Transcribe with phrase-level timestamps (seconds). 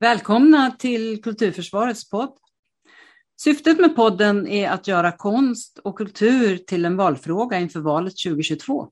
[0.00, 2.32] Välkomna till Kulturförsvarets podd.
[3.40, 8.88] Syftet med podden är att göra konst och kultur till en valfråga inför valet 2022.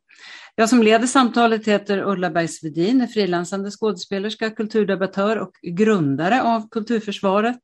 [0.54, 7.62] Jag som leder samtalet heter Ulla Bergsvedin, är frilansande skådespelerska, kulturdebattör och grundare av Kulturförsvaret.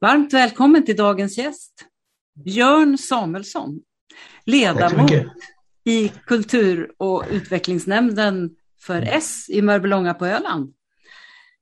[0.00, 1.84] Varmt välkommen till dagens gäst,
[2.44, 3.80] Björn Samuelsson,
[4.44, 5.12] ledamot
[5.84, 8.50] i kultur och utvecklingsnämnden
[8.80, 10.74] för S i Mörbylånga på Öland.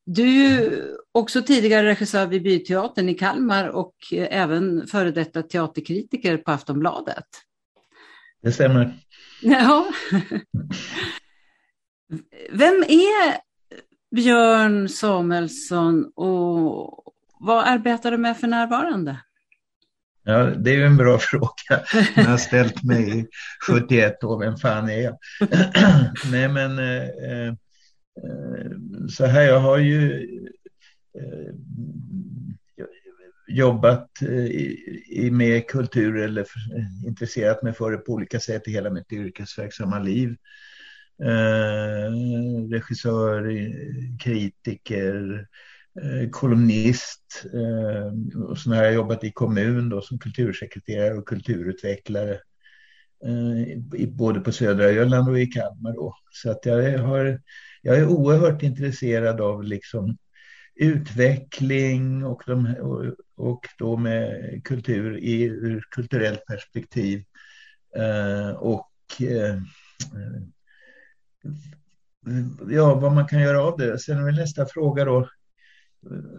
[0.04, 0.82] Du är ju
[1.12, 7.26] också tidigare regissör vid Byteatern i Kalmar och även före detta teaterkritiker på Aftonbladet.
[8.42, 8.98] Det stämmer.
[9.42, 9.92] Ja.
[12.50, 13.36] Vem är
[14.14, 17.04] Björn Samuelsson och
[17.40, 19.16] vad arbetar du med för närvarande?
[20.24, 21.82] Ja, det är ju en bra fråga.
[22.14, 23.26] Jag har ställt mig i
[23.66, 25.18] 71 år, vem fan är jag?
[26.30, 27.12] Nej men eh, eh
[27.42, 27.54] Eh,
[28.16, 28.70] Eh,
[29.08, 30.28] så här, jag har ju
[31.18, 31.54] eh,
[33.48, 36.46] jobbat eh, med kultur eller
[37.06, 40.36] intresserat mig för det på olika sätt i hela mitt yrkesverksamma liv.
[41.22, 42.12] Eh,
[42.70, 43.52] regissör,
[44.20, 45.46] kritiker,
[46.30, 47.44] kolumnist.
[48.48, 52.38] och så har jag jobbat i kommun då, som kultursekreterare och kulturutvecklare.
[54.08, 55.92] både på södra Öland och i Kalmar.
[55.92, 56.14] Då.
[56.30, 57.40] Så att jag har
[57.82, 60.16] jag är oerhört intresserad av liksom
[60.74, 67.24] utveckling och, de, och, och då med kultur i ur kulturellt perspektiv.
[67.96, 69.58] Eh, och eh,
[72.70, 73.98] ja, vad man kan göra av det.
[73.98, 75.28] Sen är väl nästa fråga då,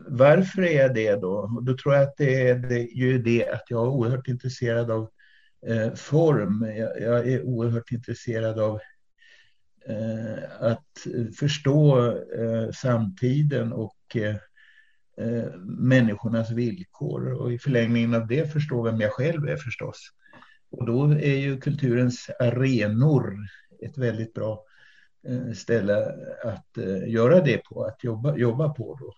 [0.08, 1.34] varför är jag det då?
[1.34, 4.92] Och då tror jag att det är det, ju det att jag är oerhört intresserad
[4.92, 5.10] av
[5.68, 6.68] eh, form.
[6.78, 8.93] Jag, jag, är oerhört intresserad av Eh,
[9.86, 11.08] Eh, att
[11.40, 14.36] förstå eh, samtiden och eh,
[15.64, 20.10] människornas villkor och i förlängningen av det förstå vem jag själv är förstås.
[20.72, 23.38] Och då är ju kulturens arenor
[23.82, 24.64] ett väldigt bra
[25.28, 29.00] eh, ställe att eh, göra det på, att jobba, jobba på.
[29.00, 29.14] Då.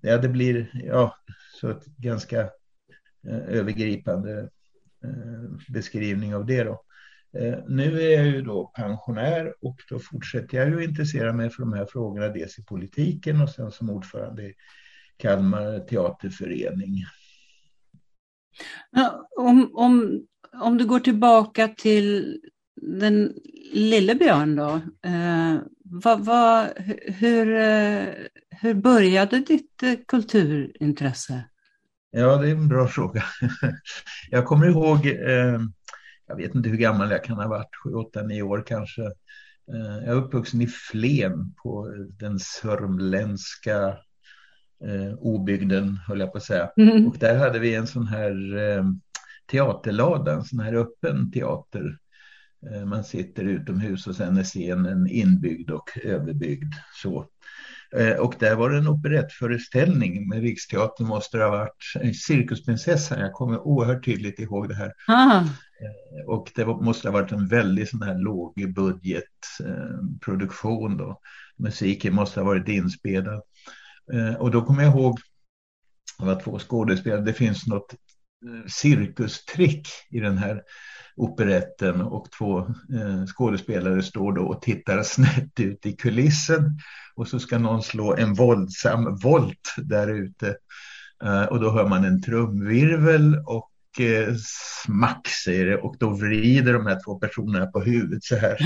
[0.00, 1.16] Ja, det blir ja,
[1.60, 2.50] så ett ganska
[3.48, 4.48] övergripande
[5.68, 6.64] beskrivning av det.
[6.64, 6.82] Då.
[7.38, 11.62] Eh, nu är jag ju då pensionär och då fortsätter jag ju intressera mig för
[11.62, 14.54] de här frågorna, dels i politiken och sen som ordförande i
[15.16, 17.04] Kalmar teaterförening.
[19.38, 20.22] Om, om,
[20.62, 22.38] om du går tillbaka till
[22.82, 23.32] den
[23.72, 26.68] lille Björn då, eh, vad, vad,
[27.06, 28.04] hur, eh,
[28.50, 31.44] hur började ditt eh, kulturintresse?
[32.10, 33.22] Ja, det är en bra fråga.
[34.30, 35.60] Jag kommer ihåg eh,
[36.32, 39.02] jag vet inte hur gammal jag kan ha varit, 7, 8, 9 år kanske.
[39.72, 41.88] Eh, jag är uppvuxen i Flen på
[42.18, 43.88] den sörmländska
[44.84, 46.70] eh, obygden, höll jag på att säga.
[46.76, 47.06] Mm.
[47.06, 48.84] Och där hade vi en sån här eh,
[49.50, 51.98] teaterlada, en sån här öppen teater.
[52.86, 56.72] Man sitter utomhus och sen är scenen inbyggd och överbyggd.
[57.02, 57.26] Så.
[57.96, 63.20] Eh, och där var det en operettföreställning med Riksteatern måste det ha varit Cirkusprinsessan.
[63.20, 64.92] Jag kommer oerhört tydligt ihåg det här.
[65.08, 65.44] Ah.
[66.26, 71.20] Och det måste ha varit en väldigt sån här lågbudgetproduktion då.
[71.56, 73.42] Musiken måste ha varit inspelad.
[74.12, 75.18] Eh, och då kommer jag ihåg,
[76.18, 77.94] det var två skådespelare, det finns något
[78.66, 80.62] cirkustrick i den här
[81.16, 86.78] operetten och två eh, skådespelare står då och tittar snett ut i kulissen
[87.14, 90.56] och så ska någon slå en våldsam volt där ute
[91.24, 93.70] eh, och då hör man en trumvirvel och
[94.00, 94.34] eh,
[94.84, 98.56] smack säger det och då vrider de här två personerna på huvudet så här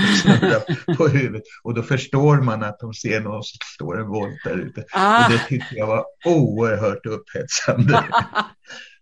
[0.97, 4.57] på huvudet och då förstår man att de ser någon som står en volt där
[4.57, 4.83] ute.
[4.93, 5.25] Ah.
[5.25, 8.03] Och det tyckte jag var oerhört upphetsande.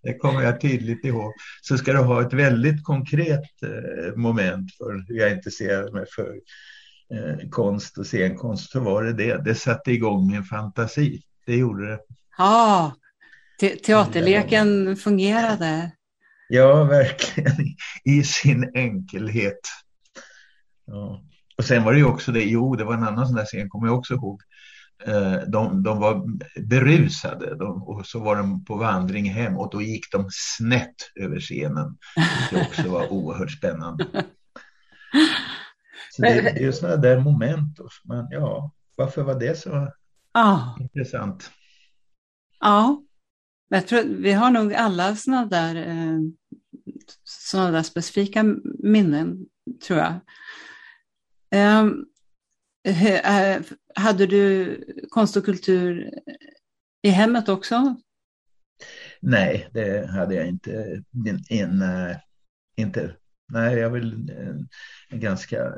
[0.06, 1.34] Det kommer jag tydligt ihåg.
[1.62, 6.36] Så ska du ha ett väldigt konkret eh, moment för hur jag intresserar mig för
[7.14, 9.44] eh, konst och scenkonst så var det det.
[9.44, 11.22] Det satte igång min fantasi.
[11.46, 12.00] Det gjorde det.
[12.38, 12.94] Ja,
[13.60, 15.92] te teaterleken fungerade.
[16.50, 17.76] Ja, verkligen.
[18.04, 19.62] I sin enkelhet.
[20.86, 21.24] Ja.
[21.58, 23.70] Och sen var det ju också det, jo, det var en annan sån där scen,
[23.70, 24.42] kommer jag också ihåg.
[25.04, 26.26] Eh, de, de var
[26.62, 31.40] berusade de, och så var de på vandring hem och då gick de snett över
[31.40, 31.98] scenen.
[32.52, 34.06] Det också var oerhört spännande.
[36.12, 37.80] Så det, det är sådana där moment.
[38.04, 39.92] Men ja, varför var det så
[40.32, 40.60] ah.
[40.80, 41.52] intressant?
[42.60, 43.04] Ja,
[43.70, 46.20] jag tror vi har nog alla sådana där, eh,
[47.24, 48.44] såna där specifika
[48.80, 49.46] minnen,
[49.88, 50.20] tror jag.
[51.82, 52.06] Um,
[53.96, 54.78] hade du
[55.10, 56.10] konst och kultur
[57.02, 57.96] i hemmet också?
[59.20, 61.04] Nej, det hade jag inte.
[61.28, 61.84] In, in,
[62.76, 63.16] inte.
[63.48, 64.68] Nej, jag vill en,
[65.10, 65.74] en ganska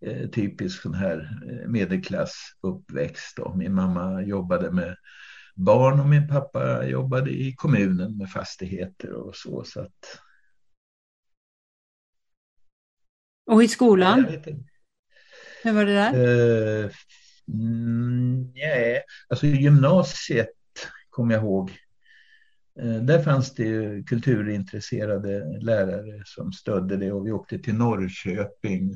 [0.00, 3.36] eh, typisk sån här medelklassuppväxt.
[3.36, 3.54] Då.
[3.54, 4.96] Min mamma jobbade med
[5.54, 9.64] barn och min pappa jobbade i kommunen med fastigheter och så.
[9.64, 10.20] så att...
[13.46, 14.26] Och i skolan?
[15.64, 16.12] Hur var det där?
[16.14, 16.90] Eh,
[17.48, 20.48] mm, uh, nej, alltså gymnasiet
[21.10, 21.70] kommer jag ihåg.
[22.82, 28.90] Uh, där fanns det kulturintresserade lärare som stödde det och vi åkte till Norrköping,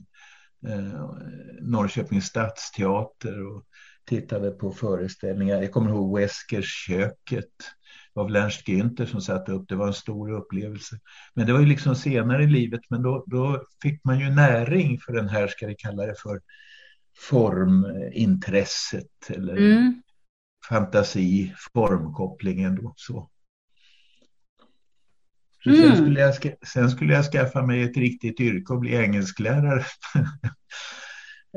[0.68, 1.12] uh,
[1.60, 3.64] Norrköpings stadsteater och
[4.04, 5.62] tittade på föreställningar.
[5.62, 7.54] Jag kommer ihåg Weskers köket
[8.18, 9.68] av Lernst Günther som satte upp.
[9.68, 10.98] Det var en stor upplevelse.
[11.34, 14.98] Men det var ju liksom senare i livet, men då, då fick man ju näring
[14.98, 16.40] för den här, ska vi kalla det för,
[17.30, 20.02] formintresset eller mm.
[20.68, 22.92] fantasi, formkopplingen då.
[22.96, 23.30] Så.
[25.64, 25.82] så mm.
[25.82, 26.34] sen, skulle jag,
[26.66, 29.84] sen skulle jag skaffa mig ett riktigt yrke och bli engelsklärare.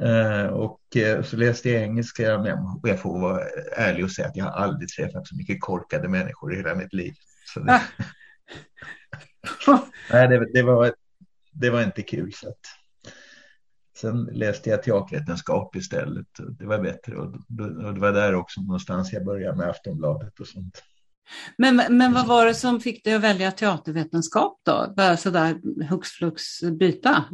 [0.01, 3.41] Uh, och uh, så läste jag engelska och jag får vara
[3.77, 6.93] ärlig och säga att jag har aldrig träffat så mycket korkade människor i hela mitt
[6.93, 7.13] liv.
[7.55, 7.71] Det...
[7.71, 7.81] Ah.
[10.11, 10.93] Nej, det, det, var,
[11.51, 12.33] det var inte kul.
[12.33, 12.59] Så att...
[13.97, 16.27] Sen läste jag teatervetenskap istället.
[16.59, 17.25] Det var bättre och,
[17.85, 20.83] och det var där också någonstans jag började med Aftonbladet och sånt.
[21.57, 24.93] Men, men vad var det som fick dig att välja teatervetenskap då?
[24.97, 27.25] Bara sådär hux flux byta?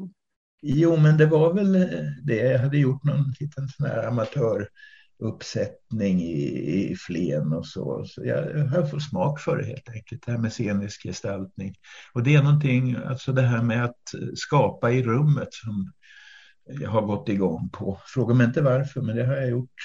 [0.62, 1.82] Jo, men det var väl eh,
[2.24, 2.36] det.
[2.36, 8.06] Jag hade gjort någon liten sån här amatöruppsättning i, i Flen och så.
[8.06, 11.76] så jag har fått smak för det helt enkelt, det här med scenisk gestaltning.
[12.14, 15.94] Och det är någonting, alltså det här med att skapa i rummet som
[16.68, 18.02] jag har gått igång på.
[18.06, 19.76] Fråga mig inte varför, men det har jag gjort.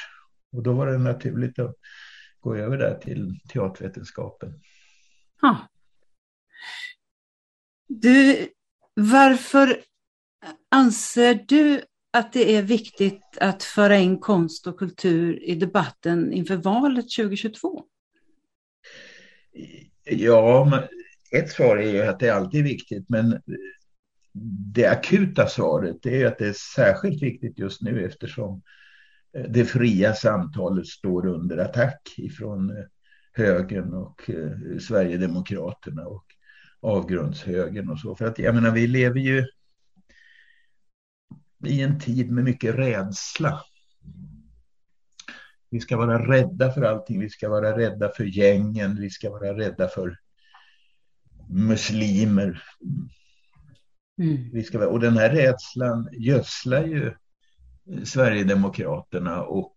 [0.52, 1.76] Och då var det naturligt att
[2.40, 4.60] gå över där till teatervetenskapen.
[5.40, 5.56] Ha.
[7.88, 8.48] Du,
[8.94, 9.82] varför
[10.70, 16.56] Anser du att det är viktigt att föra in konst och kultur i debatten inför
[16.56, 17.84] valet 2022?
[20.04, 20.82] Ja,
[21.32, 23.40] ett svar är ju att det alltid är viktigt, men
[24.74, 28.62] det akuta svaret är att det är särskilt viktigt just nu eftersom
[29.48, 32.72] det fria samtalet står under attack ifrån
[33.32, 36.24] högern och eh, Sverigedemokraterna och
[36.80, 38.16] avgrundshögern och så.
[38.16, 39.44] För att jag menar, vi lever ju
[41.64, 43.62] i en tid med mycket rädsla.
[45.70, 47.20] Vi ska vara rädda för allting.
[47.20, 48.96] Vi ska vara rädda för gängen.
[49.00, 50.18] Vi ska vara rädda för
[51.48, 52.62] muslimer.
[54.18, 54.50] Mm.
[54.52, 57.14] Vi ska, och den här rädslan gödslar ju
[58.04, 59.76] Sverigedemokraterna och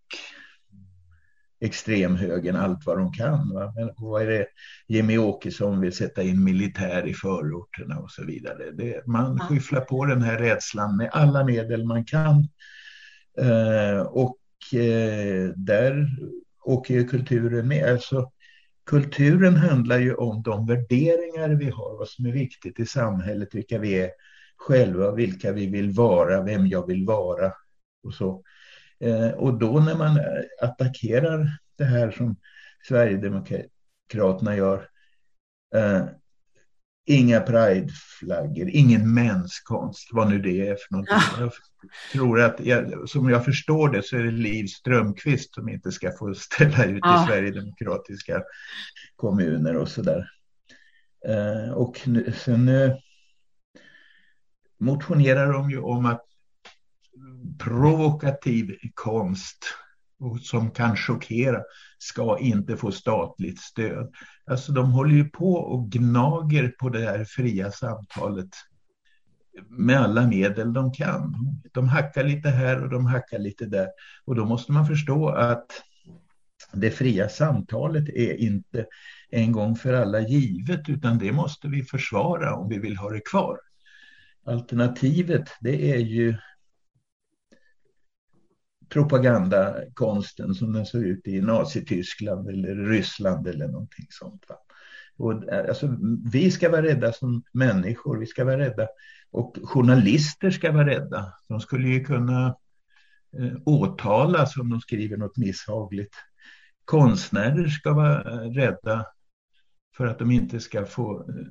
[1.59, 3.53] extremhögern allt vad de kan.
[3.53, 3.73] Va?
[3.75, 4.47] Men vad är det
[4.87, 8.71] Jimmy Åkesson vill sätta in militär i förorterna och så vidare.
[8.71, 9.45] Det, man ja.
[9.45, 12.47] skyfflar på den här rädslan med alla medel man kan.
[13.37, 14.39] Eh, och
[14.79, 16.07] eh, där
[16.63, 17.91] åker ju kulturen med.
[17.91, 18.31] Alltså,
[18.85, 23.79] kulturen handlar ju om de värderingar vi har, vad som är viktigt i samhället, vilka
[23.79, 24.09] vi är
[24.57, 27.53] själva, vilka vi vill vara, vem jag vill vara
[28.03, 28.43] och så.
[28.99, 30.19] Eh, och då när man
[30.61, 32.35] attackerar det här som
[32.87, 34.89] Sverigedemokraterna gör,
[35.75, 36.05] eh,
[37.05, 41.15] inga prideflaggor, ingen mänskonst, vad nu det är för någonting.
[41.37, 41.41] Ja.
[41.41, 41.51] Jag
[42.11, 46.11] tror att, jag, som jag förstår det, så är det Liv Strömqvist som inte ska
[46.11, 47.23] få ställa ut ja.
[47.23, 48.43] i Sverigedemokratiska
[49.15, 50.29] kommuner och sådär.
[51.27, 52.95] Eh, och nu, sen eh,
[54.79, 56.25] motionerar de ju om att
[57.59, 59.65] provokativ konst
[60.41, 61.61] som kan chockera
[61.97, 64.13] ska inte få statligt stöd.
[64.45, 68.49] Alltså de håller ju på och gnager på det här fria samtalet
[69.69, 71.35] med alla medel de kan.
[71.73, 73.87] De hackar lite här och de hackar lite där.
[74.25, 75.67] Och då måste man förstå att
[76.73, 78.85] det fria samtalet är inte
[79.29, 83.21] en gång för alla givet utan det måste vi försvara om vi vill ha det
[83.29, 83.59] kvar.
[84.45, 86.35] Alternativet det är ju
[88.89, 94.45] propagandakonsten som den såg ut i Nazityskland eller Ryssland eller någonting sånt.
[94.49, 94.55] Va?
[95.17, 95.97] Och, eh, alltså,
[96.31, 98.87] vi ska vara rädda som människor, vi ska vara rädda
[99.31, 101.33] och journalister ska vara rädda.
[101.47, 102.55] De skulle ju kunna
[103.39, 106.15] eh, åtalas om de skriver något misshagligt.
[106.85, 109.05] Konstnärer ska vara eh, rädda
[109.97, 111.45] för att de inte ska få eh,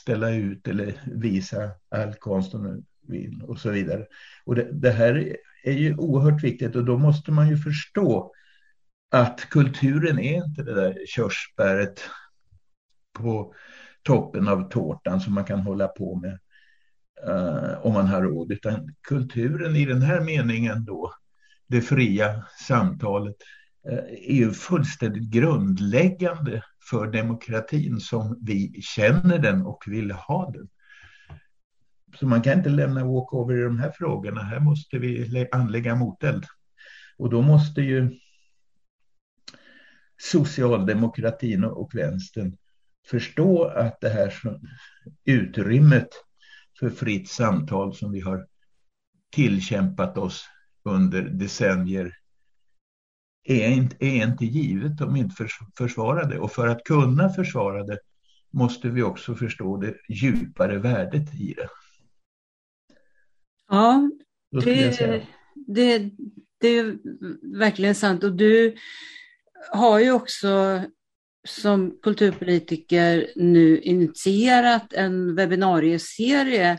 [0.00, 4.06] ställa ut eller visa all konst de vill och så vidare.
[4.44, 8.32] Och det, det här är ju oerhört viktigt och då måste man ju förstå
[9.10, 12.00] att kulturen är inte det där körsbäret
[13.12, 13.54] på
[14.02, 16.38] toppen av tårtan som man kan hålla på med
[17.28, 21.12] uh, om man har råd, utan kulturen i den här meningen då,
[21.66, 23.36] det fria samtalet,
[23.90, 30.68] uh, är ju fullständigt grundläggande för demokratin som vi känner den och vill ha den.
[32.14, 34.42] Så man kan inte lämna walkover i de här frågorna.
[34.42, 36.44] Här måste vi anlägga moteld.
[37.16, 38.18] Och då måste ju
[40.18, 42.56] socialdemokratin och vänstern
[43.06, 44.34] förstå att det här
[45.24, 46.08] utrymmet
[46.78, 48.46] för fritt samtal som vi har
[49.32, 50.44] tillkämpat oss
[50.84, 52.14] under decennier
[53.44, 55.46] är inte, är inte givet om vi inte
[55.78, 56.38] försvarar det.
[56.38, 57.98] Och för att kunna försvara det
[58.50, 61.68] måste vi också förstå det djupare värdet i det.
[63.68, 64.10] Ja,
[64.62, 65.22] det,
[65.66, 66.10] det,
[66.60, 66.96] det är
[67.58, 68.24] verkligen sant.
[68.24, 68.74] Och du
[69.72, 70.80] har ju också
[71.48, 76.78] som kulturpolitiker nu initierat en webbinarieserie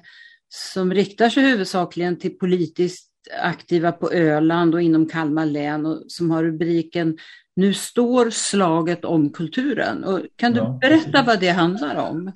[0.49, 3.09] som riktar sig huvudsakligen till politiskt
[3.41, 7.17] aktiva på Öland och inom Kalmar län och som har rubriken
[7.55, 10.03] Nu står slaget om kulturen.
[10.03, 12.31] Och kan du ja, berätta vad det handlar om?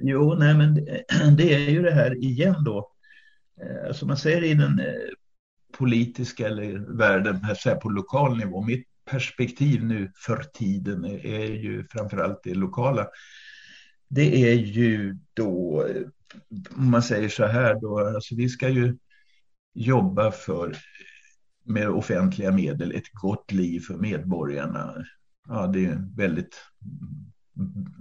[0.00, 1.04] Jo, nej men det,
[1.38, 2.93] det är ju det här igen då.
[3.60, 4.86] Eh, som man säger i den eh,
[5.72, 8.62] politiska eller världen, här på lokal nivå.
[8.62, 13.08] Mitt perspektiv nu för tiden är ju framförallt det lokala.
[14.08, 16.02] Det är ju då, eh,
[16.76, 18.96] om man säger så här då, alltså vi ska ju
[19.74, 20.76] jobba för
[21.64, 25.04] med offentliga medel ett gott liv för medborgarna.
[25.48, 26.60] Ja, det är en väldigt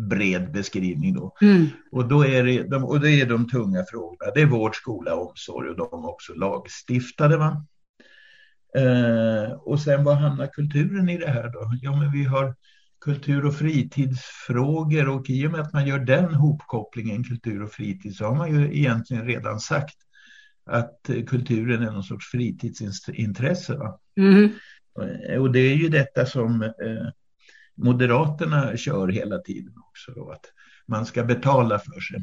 [0.10, 1.36] bred beskrivning då.
[1.42, 1.68] Mm.
[1.92, 4.32] Och, då är det, de, och det är de tunga frågorna.
[4.36, 7.38] Det är vård, skola, omsorg och de också lagstiftade.
[7.38, 7.66] Va?
[8.78, 11.78] Eh, och sen vad hamnar kulturen i det här då?
[11.82, 12.56] Ja, men vi har
[13.02, 18.16] kultur och fritidsfrågor och i och med att man gör den hopkopplingen kultur och fritid
[18.16, 19.96] så har man ju egentligen redan sagt
[20.66, 23.78] att kulturen är någon sorts fritidsintresse.
[23.78, 24.00] Va?
[24.18, 24.50] Mm.
[25.40, 27.08] Och det är ju detta som eh,
[27.76, 30.46] Moderaterna kör hela tiden också då, att
[30.88, 32.20] man ska betala för sig.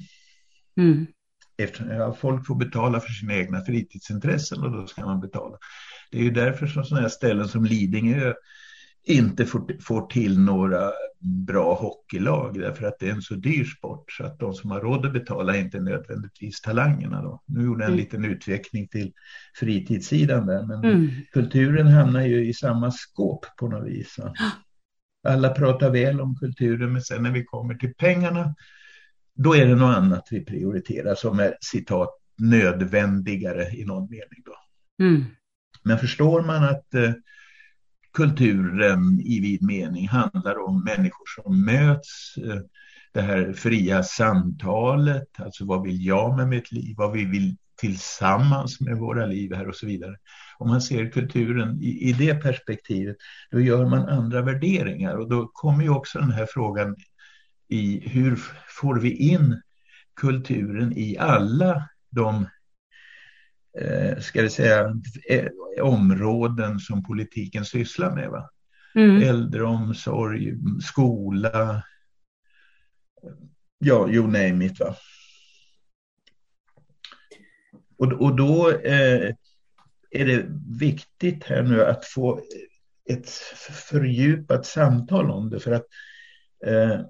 [0.76, 1.06] Mm.
[1.58, 5.56] Efter, ja, folk får betala för sina egna fritidsintressen och då ska man betala.
[6.10, 8.34] Det är ju därför som sådana här ställen som Lidingö
[9.04, 10.90] inte får, får till några
[11.20, 14.80] bra hockeylag därför att det är en så dyr sport så att de som har
[14.80, 17.22] råd att betala inte nödvändigtvis talangerna.
[17.22, 17.42] Då.
[17.46, 18.04] Nu gjorde jag en mm.
[18.04, 19.12] liten utveckling till
[19.54, 21.10] fritidssidan där men mm.
[21.32, 24.16] kulturen hamnar ju i samma skåp på något vis.
[25.28, 28.54] Alla pratar väl om kulturen men sen när vi kommer till pengarna
[29.34, 34.42] då är det något annat vi prioriterar som är citat nödvändigare i någon mening.
[34.44, 34.54] Då.
[35.04, 35.24] Mm.
[35.82, 37.12] Men förstår man att eh,
[38.12, 42.60] kulturen i vid mening handlar om människor som möts, eh,
[43.12, 48.80] det här fria samtalet, alltså vad vill jag med mitt liv, vad vi vill tillsammans
[48.80, 50.16] med våra liv här och så vidare.
[50.58, 53.16] Om man ser kulturen i, i det perspektivet,
[53.50, 56.96] då gör man andra värderingar och då kommer ju också den här frågan
[57.68, 58.36] i hur
[58.80, 59.60] får vi in
[60.16, 62.46] kulturen i alla de
[63.78, 64.94] eh, ska vi säga,
[65.28, 65.46] eh,
[65.82, 68.30] områden som politiken sysslar med.
[68.30, 68.50] Va?
[68.94, 69.22] Mm.
[69.22, 71.82] Äldreomsorg, skola,
[73.78, 74.80] ja, you name it.
[74.80, 74.96] Va?
[78.00, 79.34] Och, och då eh,
[80.10, 80.46] är det
[80.78, 82.40] viktigt här nu att få
[83.10, 83.30] ett
[83.90, 85.84] fördjupat samtal om det för att
[86.66, 87.00] eh,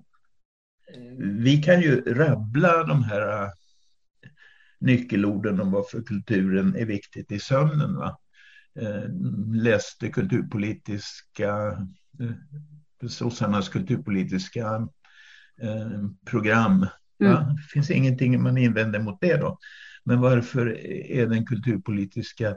[1.18, 3.50] vi kan ju rabbla de här
[4.78, 7.96] nyckelorden om varför kulturen är viktigt i sömnen.
[7.96, 8.18] Va?
[8.80, 9.04] Eh,
[9.54, 11.78] läste kulturpolitiska,
[12.20, 14.88] eh, sossarnas kulturpolitiska
[15.60, 16.86] eh, program.
[17.22, 17.56] Mm.
[17.56, 19.58] Det finns ingenting man invänder mot det då.
[20.04, 20.78] Men varför
[21.10, 22.56] är den kulturpolitiska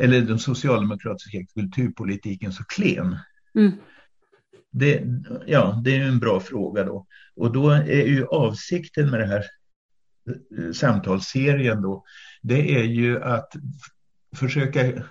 [0.00, 3.16] eller den socialdemokratiska kulturpolitiken så klen?
[3.54, 3.72] Mm.
[4.70, 5.04] Det,
[5.46, 7.06] ja, det är en bra fråga då.
[7.36, 9.44] Och då är ju avsikten med det här
[10.72, 12.04] samtalsserien då,
[12.42, 13.52] det är ju att
[14.36, 15.04] försöka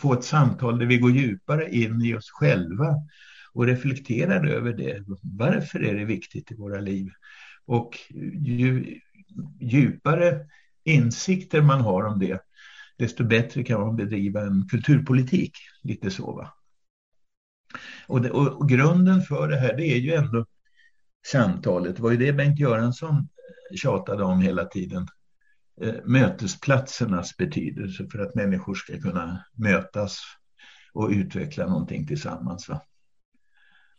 [0.00, 2.94] få ett samtal där vi går djupare in i oss själva
[3.52, 5.04] och reflekterar över det.
[5.22, 7.10] Varför är det viktigt i våra liv?
[7.66, 7.98] Och
[8.40, 9.00] ju
[9.60, 10.46] djupare
[10.88, 12.40] insikter man har om det,
[12.98, 15.52] desto bättre kan man bedriva en kulturpolitik.
[15.82, 16.54] Lite så va.
[18.06, 20.46] Och, det, och, grunden för det här det är ju ändå
[21.26, 21.96] samtalet.
[21.96, 25.08] Det var ju det Bengt Göransson eh, tjatade om hela tiden.
[25.80, 30.20] Eh, mötesplatsernas betydelse för att människor ska kunna mötas
[30.92, 32.68] och utveckla någonting tillsammans.
[32.68, 32.82] Va?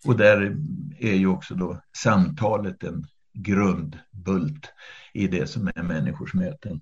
[0.06, 0.58] Och där
[1.00, 4.74] är ju också då samtalet en grundbult
[5.14, 6.82] i det som är människors möten.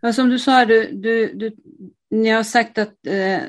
[0.00, 1.56] Ja, som du sa, du, du, du,
[2.10, 3.40] ni har sagt att eh,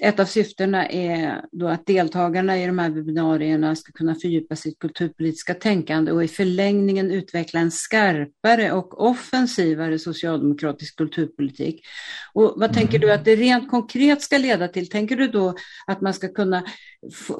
[0.00, 4.78] ett av syftena är då att deltagarna i de här webbinarierna ska kunna fördjupa sitt
[4.78, 11.86] kulturpolitiska tänkande och i förlängningen utveckla en skarpare och offensivare socialdemokratisk kulturpolitik.
[12.32, 14.88] Och vad tänker du att det rent konkret ska leda till?
[14.88, 15.54] Tänker du då
[15.86, 16.64] att man ska kunna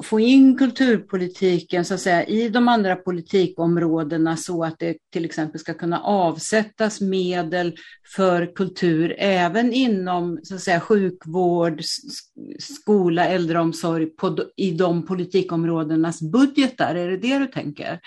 [0.03, 5.59] få in kulturpolitiken så att säga, i de andra politikområdena så att det till exempel
[5.59, 7.75] ska kunna avsättas medel
[8.15, 11.81] för kultur även inom så att säga, sjukvård,
[12.59, 16.95] skola, äldreomsorg på, i de politikområdenas budgetar?
[16.95, 17.99] Är det det du tänker?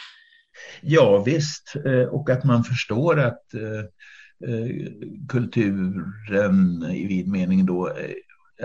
[0.82, 4.86] Ja visst, eh, och att man förstår att eh, eh,
[5.28, 7.92] kulturen i vid mening då,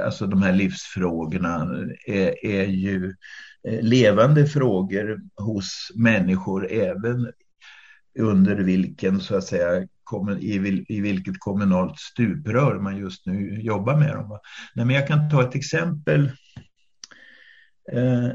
[0.05, 3.15] alltså de här livsfrågorna är, är ju
[3.81, 7.31] levande frågor hos människor även
[8.19, 9.87] under vilken så att säga
[10.39, 14.39] i, i vilket kommunalt stuprör man just nu jobbar med dem.
[14.75, 16.31] Nej, men jag kan ta ett exempel.
[17.91, 18.29] Eh,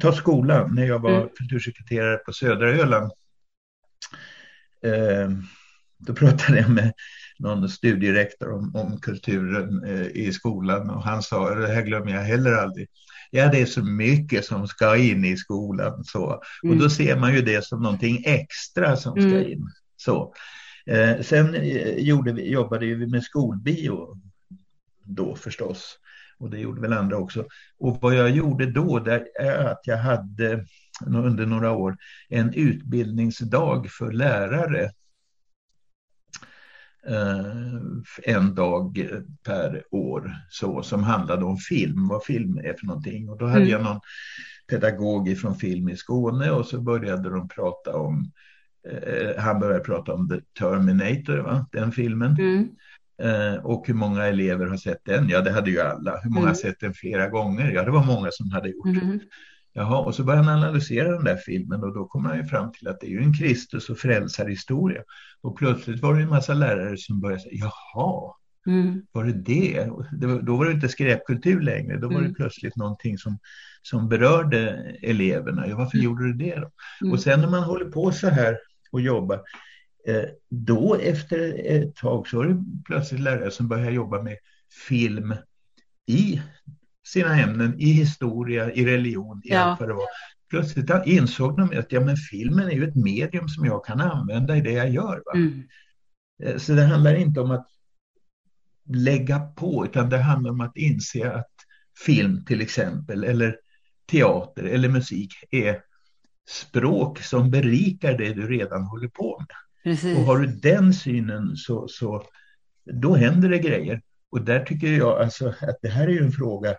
[0.00, 1.28] ta skolan, när jag var mm.
[1.38, 3.12] kultursekreterare på södra Öland.
[4.84, 5.30] Eh,
[5.98, 6.92] då pratade jag med
[7.38, 12.22] någon studierektor om, om kulturen eh, i skolan och han sa, det här glömmer jag
[12.22, 12.88] heller aldrig,
[13.30, 16.04] ja det är så mycket som ska in i skolan.
[16.04, 16.42] Så.
[16.62, 16.74] Mm.
[16.76, 19.52] Och då ser man ju det som någonting extra som ska mm.
[19.52, 19.68] in.
[19.96, 20.34] Så.
[20.86, 24.20] Eh, sen eh, gjorde vi, jobbade vi med skolbio
[25.02, 25.98] då förstås.
[26.38, 27.46] Och det gjorde väl andra också.
[27.78, 30.66] Och vad jag gjorde då det är att jag hade
[31.06, 31.96] under några år
[32.28, 34.90] en utbildningsdag för lärare.
[37.06, 39.08] Eh, en dag
[39.46, 43.28] per år så, som handlade om film, vad film är för någonting.
[43.28, 43.70] Och då hade mm.
[43.70, 44.00] jag någon
[44.70, 48.32] pedagog från film i Skåne och så började de prata om
[48.88, 51.66] eh, han började prata om The Terminator, va?
[51.72, 52.36] den filmen.
[52.38, 52.68] Mm.
[53.22, 55.28] Eh, och hur många elever har sett den?
[55.28, 56.20] Ja, det hade ju alla.
[56.22, 56.48] Hur många mm.
[56.48, 57.70] har sett den flera gånger?
[57.70, 58.86] Ja, det var många som hade gjort.
[58.86, 59.20] Mm.
[59.72, 62.72] Jaha, och så började han analysera den där filmen och då kom han ju fram
[62.72, 65.02] till att det är ju en Kristus och frälsarhistoria.
[65.42, 68.34] Och plötsligt var det en massa lärare som började säga, jaha,
[68.66, 69.02] Mm.
[69.12, 69.90] Var det det?
[70.42, 71.96] Då var det inte skräpkultur längre.
[71.96, 72.34] Då var det mm.
[72.34, 73.38] plötsligt någonting som,
[73.82, 74.68] som berörde
[75.02, 75.68] eleverna.
[75.68, 76.04] Ja, varför mm.
[76.04, 76.70] gjorde det det då?
[77.00, 77.12] Mm.
[77.12, 78.58] Och sen när man håller på så här
[78.92, 79.42] och jobbar,
[80.06, 84.36] eh, då efter ett tag så är det plötsligt lärare som börjar jobba med
[84.88, 85.34] film
[86.06, 86.42] i
[87.06, 89.58] sina ämnen, i historia, i religion, i ja.
[89.58, 90.06] allt vad det var.
[90.50, 94.56] Plötsligt insåg de att ja, men filmen är ju ett medium som jag kan använda
[94.56, 95.22] i det jag gör.
[95.34, 95.62] Mm.
[96.42, 97.66] Eh, så det handlar inte om att
[98.88, 101.54] lägga på, utan det handlar om att inse att
[102.06, 103.56] film till exempel, eller
[104.10, 105.82] teater eller musik är
[106.48, 109.56] språk som berikar det du redan håller på med.
[109.82, 110.18] Precis.
[110.18, 112.24] Och har du den synen så, så
[112.84, 114.02] då händer det grejer.
[114.30, 116.76] Och där tycker jag alltså att det här är en fråga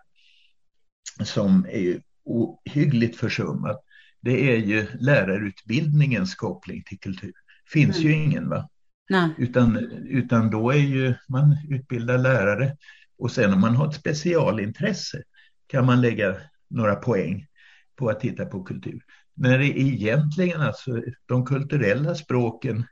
[1.23, 2.01] som är
[2.31, 3.77] ohyggligt försummad.
[4.21, 7.33] Det är ju lärarutbildningens koppling till kultur.
[7.65, 8.07] finns mm.
[8.07, 8.69] ju ingen va?
[9.09, 9.29] Nej.
[9.37, 9.77] Utan,
[10.09, 12.77] utan då är ju man utbildar lärare
[13.17, 15.23] och sen om man har ett specialintresse
[15.67, 16.35] kan man lägga
[16.69, 17.47] några poäng
[17.95, 19.03] på att titta på kultur.
[19.33, 22.85] När det egentligen alltså de kulturella språken,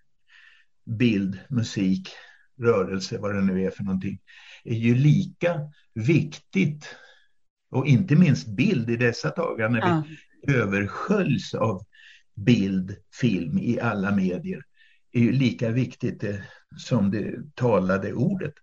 [0.85, 2.09] bild, musik,
[2.61, 4.19] rörelse, vad det nu är för någonting,
[4.63, 5.59] är ju lika
[5.93, 6.95] viktigt
[7.69, 10.03] och inte minst bild i dessa dagar när ja.
[10.47, 11.85] vi översköljs av
[12.35, 14.63] bild, film i alla medier
[15.11, 16.35] är ju lika viktigt eh,
[16.77, 18.53] som det talade ordet.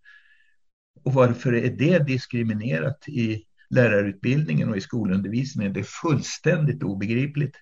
[1.04, 5.72] Och varför är det diskriminerat i lärarutbildningen och i skolundervisningen?
[5.72, 7.56] Det är fullständigt obegripligt.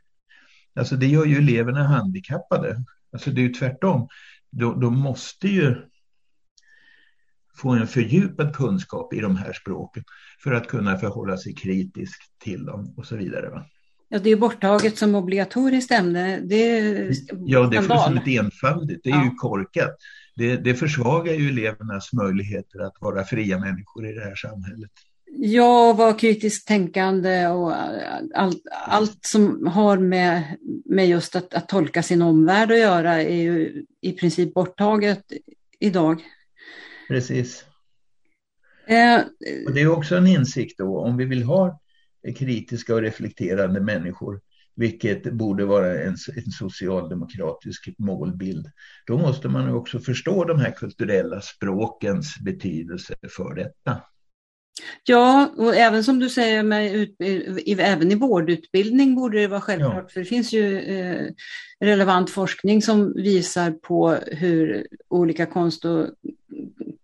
[0.74, 2.85] Alltså det gör ju eleverna handikappade.
[3.12, 4.09] Alltså det är ju tvärtom.
[4.50, 5.76] De, de måste ju
[7.56, 10.04] få en fördjupad kunskap i de här språken
[10.42, 13.50] för att kunna förhålla sig kritiskt till dem och så vidare.
[13.50, 13.66] Va?
[14.08, 16.40] Ja, det är borttaget som obligatoriskt ämne.
[16.40, 17.12] Det är
[17.46, 19.00] ja, det är fullständigt enfaldigt.
[19.04, 19.24] Det är ja.
[19.24, 19.96] ju korkat.
[20.36, 24.90] Det, det försvagar ju elevernas möjligheter att vara fria människor i det här samhället.
[25.36, 27.72] Ja, vara kritiskt tänkande och
[28.34, 30.42] allt, allt som har med,
[30.84, 35.22] med just att, att tolka sin omvärld att göra är ju i princip borttaget
[35.80, 36.22] idag.
[37.14, 37.64] Precis.
[38.87, 39.20] Eh,
[39.66, 41.81] och det är också en insikt då, om vi vill ha
[42.38, 44.40] kritiska och reflekterande människor
[44.77, 48.66] vilket borde vara en, en socialdemokratisk målbild,
[49.07, 54.03] då måste man också förstå de här kulturella språkens betydelse för detta.
[55.05, 57.16] Ja, och även som du säger, med ut,
[57.79, 60.09] även i vårdutbildning borde det vara självklart, ja.
[60.09, 61.27] för det finns ju eh,
[61.81, 66.07] relevant forskning som visar på hur olika konst och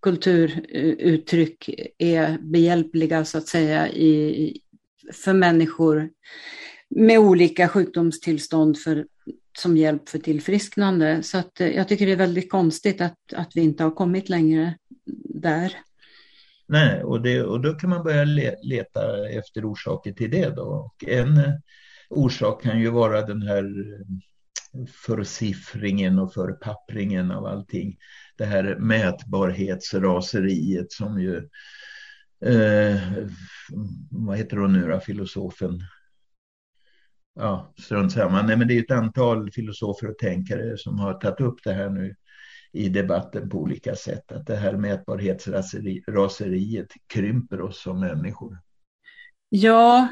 [0.02, 4.60] kulturuttryck är behjälpliga så att säga i,
[5.12, 6.10] för människor
[6.90, 9.06] med olika sjukdomstillstånd för,
[9.58, 11.22] som hjälp för tillfrisknande.
[11.22, 14.28] Så att, eh, jag tycker det är väldigt konstigt att, att vi inte har kommit
[14.28, 14.74] längre
[15.24, 15.72] där.
[16.66, 18.24] Nej, och, det, och då kan man börja
[18.62, 20.56] leta efter orsaker till det.
[20.56, 20.62] Då.
[20.62, 21.54] Och en eh,
[22.10, 27.96] orsak kan ju vara den här eh, försiffringen och förpappringen av allting.
[28.40, 31.36] Det här mätbarhetsraseriet som ju,
[32.44, 33.00] eh,
[34.10, 35.80] vad heter hon nu då, filosofen?
[37.34, 38.42] Ja, strunt samma.
[38.42, 41.90] Nej, men det är ett antal filosofer och tänkare som har tagit upp det här
[41.90, 42.16] nu
[42.72, 44.32] i debatten på olika sätt.
[44.32, 48.58] Att det här mätbarhetsraseriet krymper oss som människor.
[49.48, 50.08] Ja,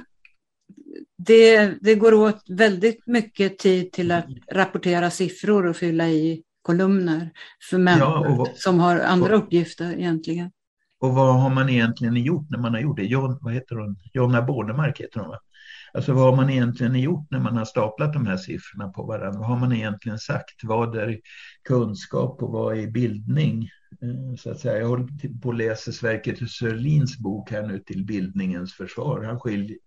[1.18, 7.30] det, det går åt väldigt mycket tid till att rapportera siffror och fylla i kolumner
[7.70, 10.50] för människor ja, vad, som har andra och, uppgifter egentligen.
[11.00, 13.04] Och vad har man egentligen gjort när man har gjort det?
[13.04, 13.96] John, vad heter hon?
[14.12, 15.38] Jonna Bornemark heter hon va?
[15.92, 19.38] Alltså vad har man egentligen gjort när man har staplat de här siffrorna på varandra?
[19.38, 20.64] Vad har man egentligen sagt?
[20.64, 21.18] Vad är
[21.68, 23.68] kunskap och vad är bildning?
[24.02, 24.78] Eh, så att säga.
[24.78, 29.24] Jag håller på att läsa Sverker Sörlins bok här nu till bildningens försvar.
[29.24, 29.78] Han skiljer,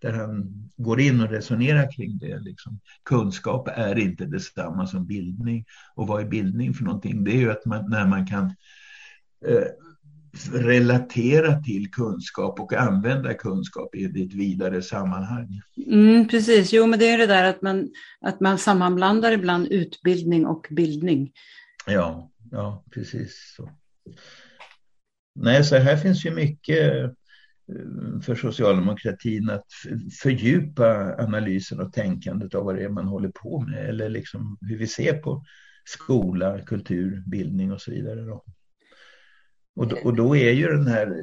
[0.00, 2.38] där han går in och resonerar kring det.
[2.38, 2.80] Liksom.
[3.02, 5.64] Kunskap är inte detsamma som bildning.
[5.94, 7.24] Och vad är bildning för någonting?
[7.24, 8.44] Det är ju att man, när man kan
[9.46, 9.68] eh,
[10.52, 15.60] relatera till kunskap och använda kunskap i ett vidare sammanhang.
[15.86, 20.46] Mm, precis, jo men det är det där att man, att man sammanblandar ibland utbildning
[20.46, 21.32] och bildning.
[21.86, 23.54] Ja, ja precis.
[23.56, 23.70] Så.
[25.34, 27.14] Nej, så här finns ju mycket
[27.68, 29.66] Eh, för socialdemokratin att
[30.22, 34.78] fördjupa analysen och tänkandet av vad det är man håller på med eller liksom hur
[34.78, 35.44] vi ser på
[35.84, 38.20] skola, kultur, bildning och så vidare.
[38.20, 38.44] Då.
[39.76, 41.22] Och då, och då är ju den här,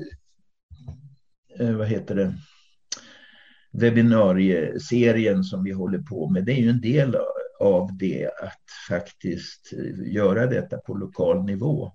[1.60, 2.34] eh, vad heter det,
[3.72, 7.16] webbinarieserien som vi håller på med, det är ju en del
[7.60, 11.94] av det att faktiskt eh, göra detta på lokal nivå.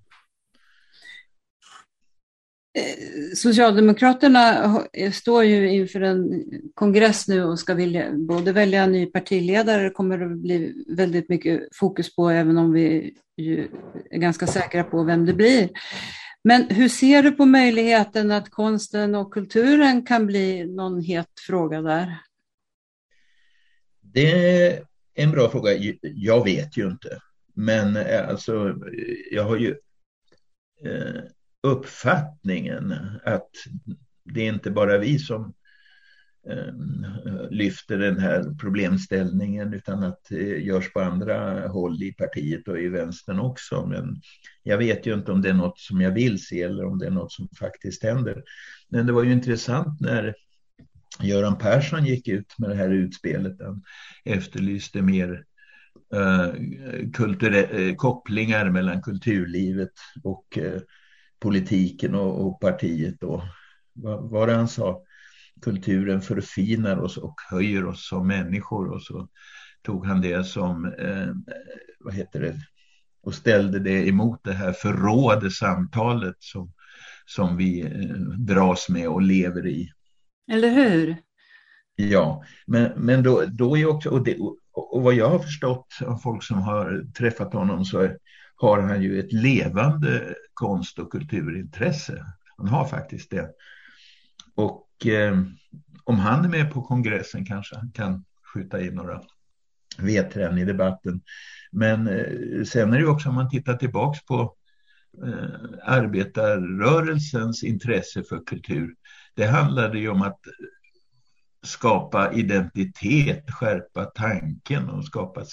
[2.77, 4.81] Eh, Socialdemokraterna
[5.13, 9.91] står ju inför en kongress nu och ska vilja, både välja en ny partiledare, det
[9.91, 13.15] kommer att bli väldigt mycket fokus på, även om vi
[14.11, 15.69] är ganska säkra på vem det blir.
[16.45, 21.83] Men hur ser du på möjligheten att konsten och kulturen kan bli någon het fråga
[21.83, 22.19] där?
[24.01, 24.33] Det
[24.67, 24.83] är
[25.15, 25.71] en bra fråga.
[26.03, 27.21] Jag vet ju inte.
[27.55, 28.75] Men eh, alltså,
[29.31, 29.71] jag har ju
[30.85, 31.23] eh,
[31.63, 33.51] uppfattningen att
[34.25, 35.55] det är inte bara vi som
[36.49, 36.75] eh,
[37.51, 42.89] lyfter den här problemställningen utan att det görs på andra håll i partiet och i
[42.89, 43.87] vänstern också.
[43.87, 44.21] Men
[44.63, 47.07] jag vet ju inte om det är något som jag vill se eller om det
[47.07, 48.43] är något som faktiskt händer.
[48.89, 50.35] Men det var ju intressant när
[51.23, 53.57] Göran Persson gick ut med det här utspelet.
[53.61, 53.83] Han
[54.25, 55.45] efterlyste mer
[56.15, 56.49] eh,
[57.21, 59.93] eh kopplingar mellan kulturlivet
[60.23, 60.81] och eh,
[61.41, 63.23] politiken och, och partiet.
[63.23, 63.43] Och,
[63.93, 65.03] vad var det han sa?
[65.63, 68.91] kulturen förfinar oss och höjer oss som människor.
[68.91, 69.29] Och så
[69.83, 71.29] tog han det som, eh,
[72.01, 72.55] vad heter det,
[73.23, 76.73] och ställde det emot det här förråade samtalet som,
[77.27, 79.91] som vi eh, dras med och lever i.
[80.53, 81.17] Eller hur?
[81.97, 84.37] Ja, men, men då, då är också, och, det,
[84.73, 88.09] och vad jag har förstått av folk som har träffat honom så
[88.57, 92.25] har han ju ett levande konst och kulturintresse.
[92.57, 93.51] Han har faktiskt det.
[94.55, 95.43] Och eh,
[96.05, 99.23] om han är med på kongressen kanske han kan skjuta in några
[99.99, 101.21] vedträn i debatten.
[101.73, 104.55] Men eh, sen är det också om man tittar tillbaks på
[105.27, 108.95] eh, arbetarrörelsens intresse för kultur.
[109.35, 110.41] Det handlade ju om att
[111.67, 115.45] skapa identitet, skärpa tanken och skapa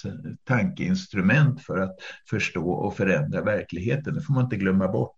[0.44, 1.96] tankeinstrument för att
[2.30, 4.14] förstå och förändra verkligheten.
[4.14, 5.14] Det får man inte glömma bort.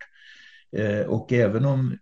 [0.77, 1.99] Eh, och även om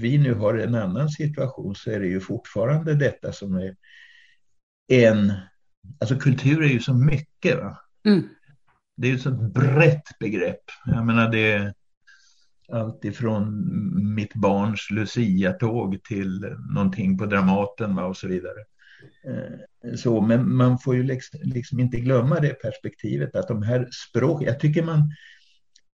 [0.00, 3.76] vi nu har en annan situation så är det ju fortfarande detta som är
[4.88, 5.32] en...
[6.00, 7.58] Alltså kultur är ju så mycket.
[7.58, 7.78] Va?
[8.06, 8.28] Mm.
[8.96, 10.62] Det är ju ett sånt brett begrepp.
[10.86, 11.74] Jag menar det är
[12.68, 18.04] allt ifrån mitt barns Lucia-tåg till någonting på Dramaten va?
[18.04, 18.58] och så vidare.
[19.26, 23.88] Eh, så, men man får ju liksom, liksom inte glömma det perspektivet att de här
[23.92, 24.46] språken...
[24.46, 25.12] jag tycker man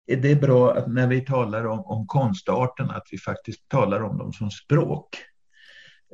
[0.08, 4.18] det är bra att när vi talar om, om konstarten att vi faktiskt talar om
[4.18, 5.08] dem som språk.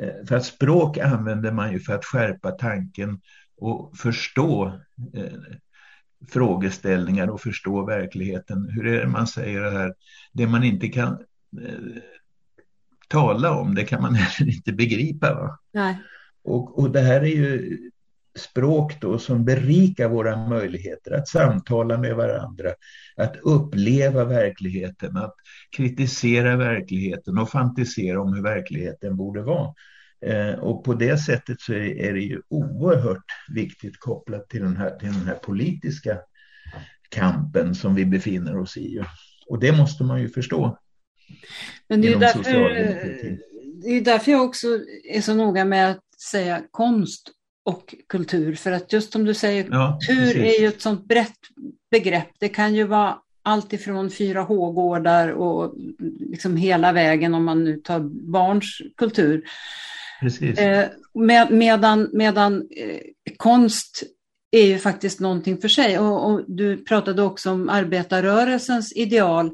[0.02, 3.22] Eh, för att språk använder man ju för att skärpa tanken
[3.58, 4.66] och förstå
[5.14, 5.34] eh,
[6.30, 8.70] frågeställningar och förstå verkligheten.
[8.70, 9.94] Hur är det man säger det här?
[10.34, 11.12] Det man inte kan
[11.62, 12.02] eh,
[13.08, 15.34] tala om, det kan man heller inte begripa.
[15.34, 15.60] Va?
[15.74, 15.98] Nej.
[16.44, 17.78] Och, och det här är ju
[18.36, 22.70] språk då som berikar våra möjligheter att samtala med varandra,
[23.16, 25.36] att uppleva verkligheten, att
[25.78, 29.74] kritisera verkligheten och fantisera om hur verkligheten borde vara.
[30.26, 34.90] Eh, och på det sättet så är det ju oerhört viktigt kopplat till den här,
[34.90, 36.18] till den här politiska
[37.10, 39.04] kampen som vi befinner oss i.
[39.48, 40.78] Och det måste man ju förstå.
[41.88, 42.70] Men det är, därför,
[43.84, 44.68] det är därför jag också
[45.10, 47.32] är så noga med att säga konst
[47.66, 48.56] och kultur.
[48.56, 50.58] För att just som du säger, ja, kultur precis.
[50.58, 51.40] är ju ett sånt brett
[51.92, 52.30] begrepp.
[52.40, 55.76] Det kan ju vara allt ifrån 4H-gårdar och
[56.20, 58.00] liksom hela vägen om man nu tar
[58.32, 59.44] barns kultur.
[60.22, 60.60] Precis.
[60.60, 63.00] Eh, med, medan medan eh,
[63.38, 64.04] konst
[64.52, 66.00] är ju faktiskt någonting för sig.
[66.00, 69.52] Och, och, du pratade också om arbetarrörelsens ideal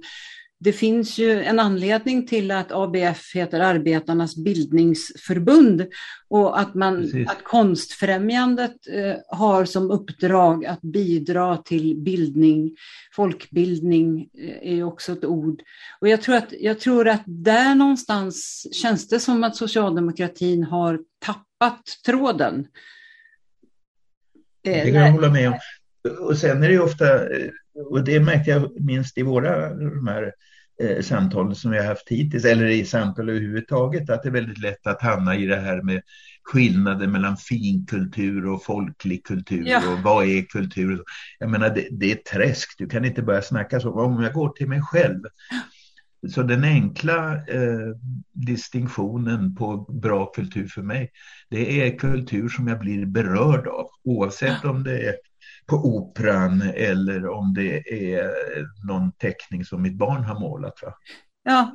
[0.60, 5.88] det finns ju en anledning till att ABF heter Arbetarnas bildningsförbund
[6.28, 12.76] och att, man, att Konstfrämjandet eh, har som uppdrag att bidra till bildning.
[13.16, 15.62] Folkbildning eh, är också ett ord.
[16.02, 21.00] Och jag tror, att, jag tror att där någonstans känns det som att socialdemokratin har
[21.20, 22.68] tappat tråden.
[24.66, 25.60] Eh, det kan jag hålla med om.
[26.20, 27.50] Och sen är det ju ofta, eh,
[27.90, 30.34] och det märkte jag minst i våra de här
[30.82, 34.60] eh, samtalen som vi har haft hittills, eller i samtal överhuvudtaget, att det är väldigt
[34.60, 36.02] lätt att hamna i det här med
[36.44, 39.94] skillnaden mellan finkultur och folklig kultur ja.
[39.94, 41.04] och vad är kultur?
[41.40, 43.92] Jag menar, det, det är träsk, du kan inte börja snacka så.
[43.92, 45.20] Om jag går till mig själv,
[46.28, 47.96] så den enkla eh,
[48.34, 51.12] distinktionen på bra kultur för mig,
[51.50, 55.16] det är kultur som jag blir berörd av, oavsett om det är
[55.70, 57.78] på operan eller om det
[58.12, 58.32] är
[58.88, 60.74] någon teckning som mitt barn har målat.
[60.84, 60.94] Va?
[61.44, 61.72] Ja.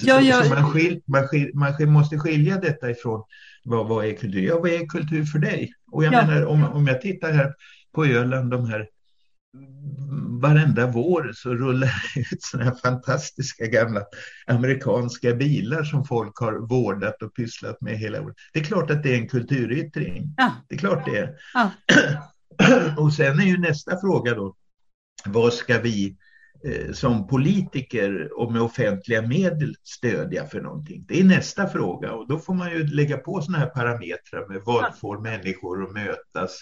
[0.00, 0.44] Ja, ja.
[0.44, 3.24] Så man, skil, man, skil, man måste skilja detta ifrån
[3.64, 4.42] vad, vad är kultur?
[4.42, 5.72] Ja, vad är kultur för dig?
[5.92, 6.26] Och jag ja.
[6.26, 7.54] menar, om, om jag tittar här
[7.92, 8.88] på Öland, de här
[10.40, 14.02] varenda vår så rullar det ut sådana här fantastiska gamla
[14.46, 18.36] amerikanska bilar som folk har vårdat och pysslat med hela året.
[18.52, 20.34] Det är klart att det är en kulturyttring.
[20.36, 20.52] Ja.
[20.68, 21.36] Det är klart det är.
[21.54, 21.70] Ja.
[22.98, 24.54] Och sen är ju nästa fråga då,
[25.24, 26.16] vad ska vi
[26.64, 31.04] eh, som politiker och med offentliga medel stödja för någonting?
[31.08, 34.62] Det är nästa fråga och då får man ju lägga på sådana här parametrar med
[34.64, 36.60] vad får människor att mötas?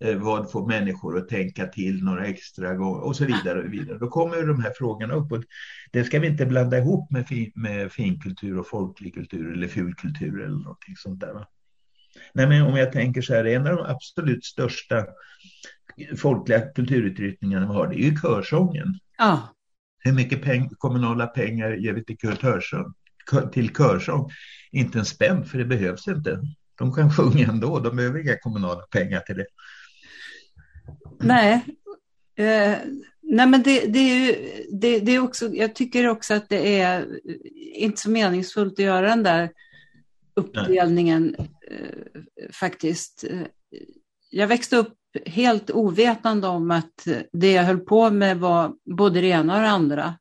[0.00, 3.62] Eh, vad får människor att tänka till några extra gånger och så vidare.
[3.62, 3.98] Och vidare.
[3.98, 5.44] Då kommer de här frågorna upp och
[5.92, 10.40] det ska vi inte blanda ihop med, fin, med finkultur och folklig kultur eller fulkultur
[10.40, 11.32] eller någonting sånt där.
[11.32, 11.46] Va?
[12.32, 15.06] Nej, men om jag tänker så här, en av de absolut största
[16.16, 18.98] folkliga kulturyttringarna vi har, det är ju körsången.
[19.18, 19.54] Ja.
[19.98, 22.94] Hur mycket peng kommunala pengar ger vi till, körsång,
[23.52, 24.30] till körsång?
[24.72, 26.40] Inte en spänn, för det behövs inte.
[26.78, 29.46] De kan sjunga ändå, de behöver inga kommunala pengar till det.
[31.20, 31.64] Nej,
[32.36, 32.74] eh,
[33.22, 34.34] nej men det, det, är ju,
[34.72, 37.06] det, det, är också, jag tycker också att det är
[37.74, 39.50] inte så meningsfullt att göra den där
[40.36, 41.36] uppdelningen
[41.70, 43.24] eh, faktiskt.
[44.30, 44.94] Jag växte upp
[45.26, 49.68] helt ovetande om att det jag höll på med var både det ena och det
[49.68, 50.14] andra.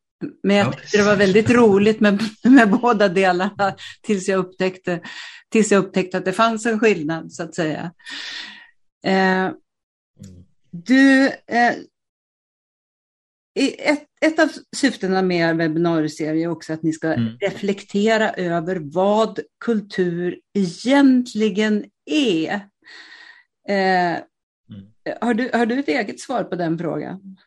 [0.44, 5.02] Men jag tyckte det var väldigt roligt med, med båda delarna tills jag, upptäckte,
[5.50, 7.92] tills jag upptäckte att det fanns en skillnad så att säga.
[9.06, 9.52] Eh,
[10.86, 11.76] du, eh,
[13.78, 17.38] ett, ett av syftena med er webbinarieserie är också att ni ska mm.
[17.38, 22.52] reflektera över vad kultur egentligen är.
[23.70, 24.26] Eh, mm.
[25.22, 27.38] har, du, har du ett eget svar på den frågan?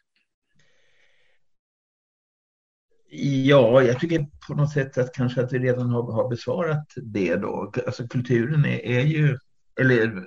[3.12, 7.36] Ja, jag tycker på något sätt att kanske att vi redan har, har besvarat det
[7.36, 7.72] då.
[7.86, 9.38] Alltså kulturen är, är ju,
[9.80, 10.26] eller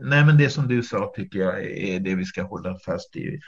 [0.00, 3.40] nej men det som du sa tycker jag är det vi ska hålla fast i.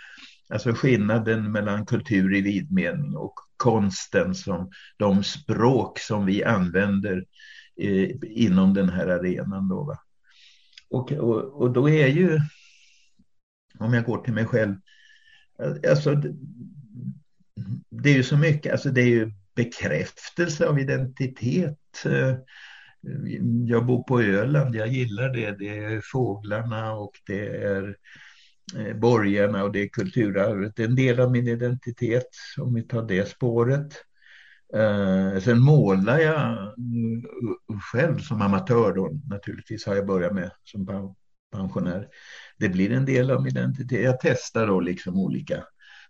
[0.49, 7.25] Alltså skillnaden mellan kultur i vid mening och konsten som de språk som vi använder
[7.81, 9.69] eh, inom den här arenan.
[9.69, 9.99] Då, va?
[10.91, 12.41] Och, och, och då är ju,
[13.79, 14.75] om jag går till mig själv,
[15.91, 16.23] alltså
[17.91, 22.05] det är ju så mycket, alltså det är ju bekräftelse av identitet.
[22.07, 22.37] Eh,
[23.67, 25.59] jag bor på Öland, jag gillar det.
[25.59, 27.97] Det är fåglarna och det är
[28.77, 30.77] eh, borgarna och det är kulturarvet.
[30.77, 33.93] Det är en del av min identitet om vi tar det spåret.
[34.75, 37.25] Eh, sen målar jag mm,
[37.93, 41.15] själv som amatör då, naturligtvis har jag börjat med som
[41.53, 42.09] pensionär.
[42.59, 44.05] Det blir en del av min identitet.
[44.05, 45.65] Jag testar då liksom olika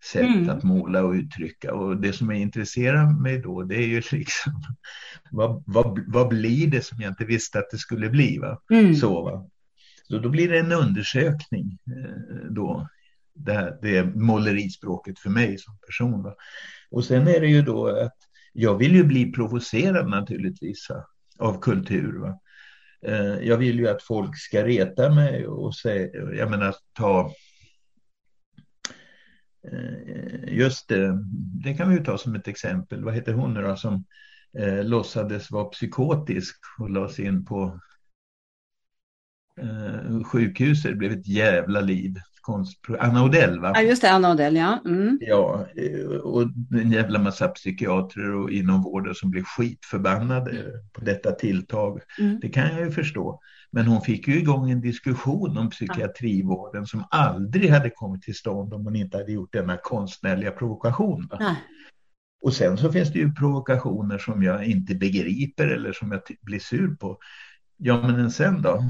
[0.05, 0.51] sätt mm.
[0.51, 1.75] att måla och uttrycka.
[1.75, 4.53] Och det som intresserar mig då det är ju liksom
[5.31, 8.39] vad, vad, vad blir det som jag inte visste att det skulle bli?
[8.39, 8.61] Va?
[8.71, 8.95] Mm.
[8.95, 9.47] Så, va?
[10.09, 12.89] Så då blir det en undersökning eh, då.
[13.35, 16.23] Det, här, det är målerispråket för mig som person.
[16.23, 16.35] Va?
[16.91, 18.17] Och sen är det ju då att
[18.53, 21.07] jag vill ju bli provocerad naturligtvis va?
[21.39, 22.19] av kultur.
[22.19, 22.39] Va?
[23.07, 27.33] Eh, jag vill ju att folk ska reta mig och säga, jag menar ta
[29.73, 31.19] Eh, just det,
[31.65, 33.05] det kan vi ju ta som ett exempel.
[33.05, 34.05] Vad heter hon nu då som
[34.59, 37.81] eh, låtsades vara psykotisk och lades in på
[39.61, 40.91] eh, sjukhuset.
[40.91, 42.15] Det blev ett jävla liv.
[42.99, 43.73] Anna Odell va?
[43.75, 44.79] Ja just det, Anna Odell ja.
[44.85, 45.19] Mm.
[45.21, 45.67] Ja,
[46.23, 46.43] och
[46.81, 52.01] en jävla massa psykiatrer och inom vården som blev skitförbannade på detta tilltag.
[52.21, 52.41] Mm.
[52.41, 53.41] Det kan jag ju förstå.
[53.71, 58.75] Men hon fick ju igång en diskussion om psykiatrivården som aldrig hade kommit till stånd
[58.75, 61.29] om hon inte hade gjort denna konstnärliga provokation.
[62.43, 66.59] Och sen så finns det ju provokationer som jag inte begriper eller som jag blir
[66.59, 67.19] sur på.
[67.77, 68.85] Ja, men sen då?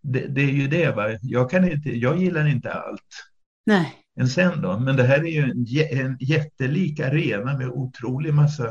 [0.00, 1.18] Det, det är ju det, va?
[1.22, 3.24] Jag, kan inte, jag gillar inte allt.
[3.66, 3.94] Nej.
[4.14, 4.78] En sen då?
[4.78, 5.66] Men det här är ju en,
[5.98, 8.64] en jättelik arena med otrolig massa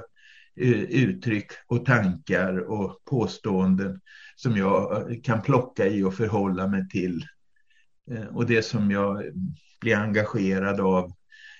[0.61, 4.01] uh, uttryck och tankar och påståenden
[4.35, 7.25] som jag eh, kan plocka i och förhålla mig till.
[8.11, 9.23] Eh, och det som jag
[9.81, 11.13] blir engagerad av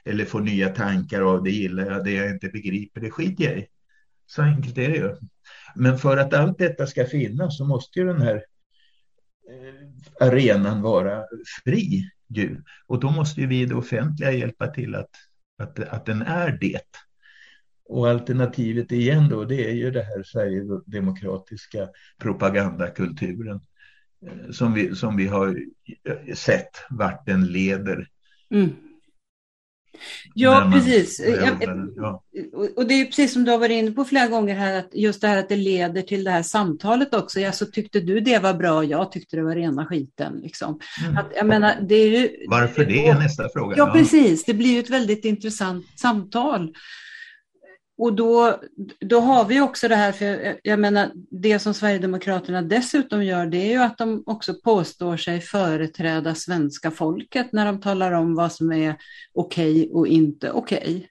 [0.06, 2.03] eller får nya tankar av, det gillar jag.
[2.03, 3.67] Det jag inte begriper, det skiter jag i.
[4.25, 5.15] Så enkelt är det ju.
[5.75, 8.41] Men för att allt detta ska finnas så måste ju den här eh,
[10.20, 11.24] arenan vara
[11.63, 12.10] fri.
[12.30, 12.62] Ju.
[12.88, 15.10] Och då måste vi i det offentliga hjälpa till att,
[15.58, 16.82] att, att den är det.
[17.89, 23.62] Och alternativet igen då, det är ju det här Sverigedemokratiska propagandakulturen
[24.26, 25.48] eh, som vi, som vi har
[26.10, 28.08] eh, sett vart den leder.
[28.50, 28.70] Mm.
[30.34, 31.22] Ja, precis.
[31.96, 32.24] Ja.
[32.76, 35.22] Och det är precis som du har varit inne på flera gånger här, att just
[35.22, 37.40] det här att det leder till det här samtalet också.
[37.40, 40.40] Ja, så tyckte du det var bra, jag tyckte det var rena skiten.
[40.44, 40.80] Liksom.
[41.06, 41.18] Mm.
[41.18, 43.76] Att, jag menar, det är ju, Varför det är nästa fråga.
[43.78, 44.46] Ja, precis.
[44.46, 46.74] Det blir ju ett väldigt intressant samtal.
[47.98, 48.60] Och då,
[49.00, 53.58] då har vi också det här, för jag menar det som Sverigedemokraterna dessutom gör det
[53.58, 58.52] är ju att de också påstår sig företräda svenska folket när de talar om vad
[58.52, 58.96] som är
[59.34, 60.78] okej okay och inte okej.
[60.78, 61.08] Okay.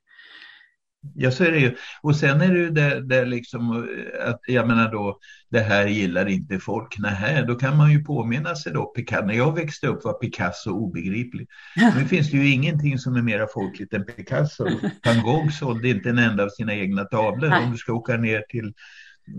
[1.14, 1.76] Ja, så är det ju.
[2.02, 3.88] Och sen är det ju det, det liksom
[4.24, 5.18] att jag menar då,
[5.50, 6.98] det här gillar inte folk.
[6.98, 9.26] Nej, då kan man ju påminna sig då, Picasso.
[9.26, 11.48] När jag växte upp var Picasso obegriplig.
[11.96, 14.64] Nu finns det ju ingenting som är mera folkligt än Picasso.
[15.04, 17.48] Van Gogh sålde inte en enda av sina egna tavlor.
[17.48, 17.64] Nej.
[17.64, 18.72] Om du ska åka ner till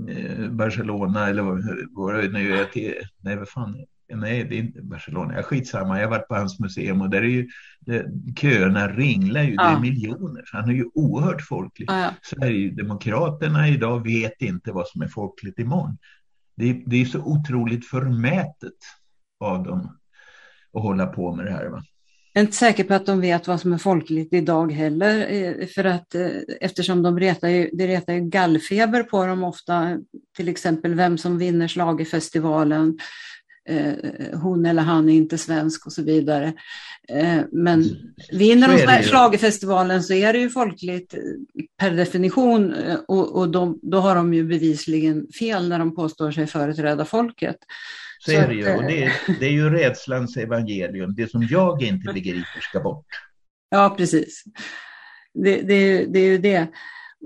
[0.09, 1.43] eh, Barcelona eller
[1.95, 5.99] vad det nu är till, nej vad fan, nej det är inte Barcelona, ja, skitsamma,
[5.99, 7.47] jag har varit på hans museum och där är ju
[7.79, 8.05] det,
[8.39, 9.63] köerna ringlar ju, ja.
[9.63, 11.85] det är miljoner, så han är ju oerhört folklig.
[11.89, 12.11] Ja, ja.
[12.21, 15.97] Sverigedemokraterna idag vet inte vad som är folkligt imorgon.
[16.55, 18.73] Det, det är så otroligt förmätet
[19.39, 19.97] av dem
[20.73, 21.69] att hålla på med det här.
[21.69, 21.83] Va?
[22.37, 25.67] Jag är inte säker på att de vet vad som är folkligt idag heller, eh,
[25.67, 26.27] för att eh,
[26.61, 29.97] eftersom de retar ju, det retar ju gallfeber på dem ofta,
[30.35, 32.93] till exempel vem som vinner slagerfestivalen, eh,
[34.33, 36.53] hon eller han är inte svensk och så vidare.
[37.09, 37.83] Eh, men
[38.31, 41.19] vinner de schlagerfestivalen så är det ju folkligt eh,
[41.79, 46.31] per definition eh, och, och de, då har de ju bevisligen fel när de påstår
[46.31, 47.57] sig företräda folket.
[48.19, 51.15] Så, så är det ju, och det är, det är ju rädslans evangelium.
[51.15, 53.05] Det som jag inte begriper ska bort.
[53.69, 54.43] Ja, precis.
[55.33, 56.67] Det, det, det är ju det.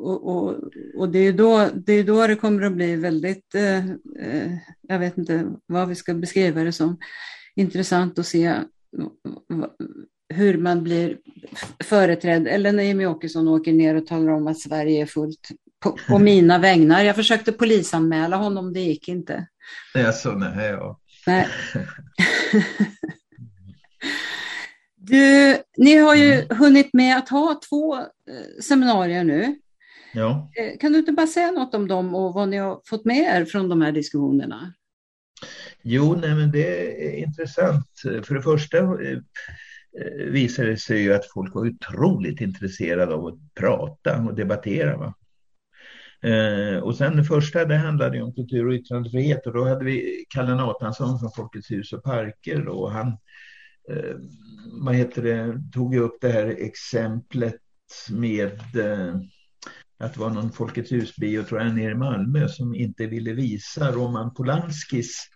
[0.02, 0.56] Och, och,
[0.96, 3.86] och, det, är då, det är då det kommer att bli väldigt, eh,
[4.20, 6.98] eh, jag vet inte vad vi ska beskriva det som,
[7.56, 8.56] intressant att se
[10.34, 11.18] hur man blir
[11.84, 12.48] företrädd.
[12.48, 15.50] Eller när Jimmie Åkesson åker ner och talar om att Sverige är fullt
[15.80, 17.04] på, på mina vägnar.
[17.04, 19.48] Jag försökte polisanmäla honom, det gick inte.
[19.94, 21.00] Jag så, nej, ja.
[21.28, 21.48] Nej.
[25.04, 28.06] Du, ni har ju hunnit med att ha två eh,
[28.62, 29.56] seminarier nu.
[30.14, 30.52] Ja.
[30.56, 33.18] Eh, kan du inte bara säga något om dem och vad ni har fått med
[33.18, 34.74] er från de här diskussionerna?
[35.82, 37.88] Jo, nej, men det är intressant.
[38.24, 39.20] För det första eh,
[40.28, 44.98] visade det sig ju att folk var otroligt intresserade av att prata och debattera.
[44.98, 45.14] Va?
[46.30, 50.26] Eh, och sen det första det handlade om kultur och yttrandefrihet och då hade vi
[50.30, 53.18] Kalle Nathansson från Folkets hus och parker och han
[54.72, 57.56] vad heter det, tog upp det här exemplet
[58.10, 58.60] med
[60.02, 63.92] att det var någon Folkets hus-bio, tror jag, nere i Malmö som inte ville visa
[63.92, 65.28] Roman Polanskis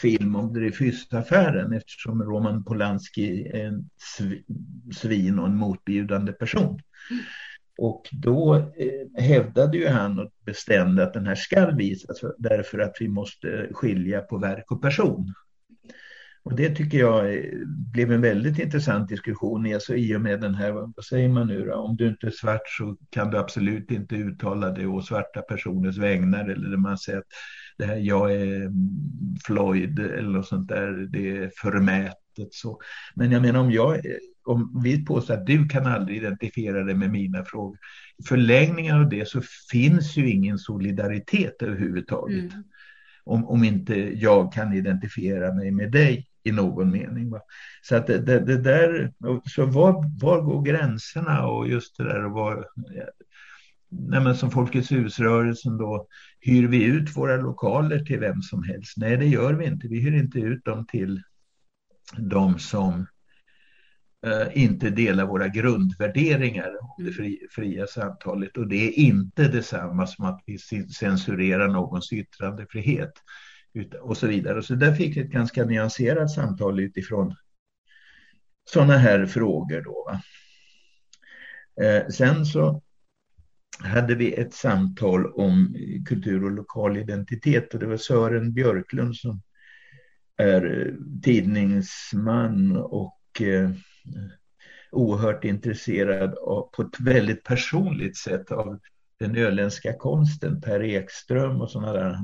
[0.00, 3.90] film om Dreyfusaffären eftersom Roman Polanski är en
[4.94, 6.80] svin och en motbjudande person.
[7.78, 12.96] Och då eh, hävdade ju han och bestämde att den här ska visas därför att
[13.00, 15.34] vi måste skilja på verk och person.
[16.44, 17.44] Och det tycker jag
[17.92, 21.64] blev en väldigt intressant diskussion alltså, i och med den här, vad säger man nu
[21.64, 25.42] då, om du inte är svart så kan du absolut inte uttala dig å svarta
[25.42, 27.26] personers vägnar eller man säger att
[27.78, 28.70] det här, jag är
[29.46, 32.80] Floyd eller något sånt där, det är förmätet så.
[33.14, 34.00] Men jag menar om jag,
[34.44, 37.78] om vi påstår att du kan aldrig identifiera dig med mina frågor,
[38.18, 42.52] i förlängningen av det så finns ju ingen solidaritet överhuvudtaget.
[42.52, 42.64] Mm.
[43.24, 47.30] Om, om inte jag kan identifiera mig med dig i någon mening.
[47.30, 47.40] Va?
[47.82, 49.12] Så att det, det, det där,
[49.44, 52.68] så var, var går gränserna och just det där och var,
[53.88, 56.06] nej men som Folkets husrörelsen då,
[56.40, 58.96] hyr vi ut våra lokaler till vem som helst?
[58.96, 59.88] Nej, det gör vi inte.
[59.88, 61.22] Vi hyr inte ut dem till
[62.16, 63.06] de som
[64.26, 68.56] eh, inte delar våra grundvärderingar om det fri, fria samtalet.
[68.56, 73.12] Och det är inte detsamma som att vi censurerar någons yttrandefrihet
[74.00, 74.62] och så vidare.
[74.62, 77.34] Så där fick vi ett ganska nyanserat samtal utifrån
[78.64, 79.80] sådana här frågor.
[79.80, 80.20] Då,
[81.84, 82.82] eh, sen så
[83.78, 85.76] hade vi ett samtal om
[86.08, 89.42] kultur och lokal identitet och det var Sören Björklund som
[90.36, 93.70] är eh, tidningsman och eh,
[94.92, 98.80] oerhört intresserad av, på ett väldigt personligt sätt av
[99.18, 102.18] den öländska konsten, Per Ekström och sådana där.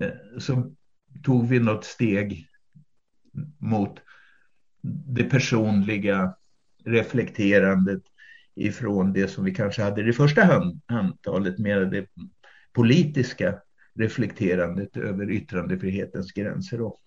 [0.00, 0.72] eh, så
[1.22, 2.48] tog vi något steg
[3.58, 3.98] mot
[5.06, 6.34] det personliga
[6.84, 8.02] reflekterandet
[8.56, 12.06] ifrån det som vi kanske hade i det första handtalet, mer det
[12.72, 13.58] politiska
[13.94, 16.80] reflekterandet över yttrandefrihetens gränser.
[16.80, 17.00] Och,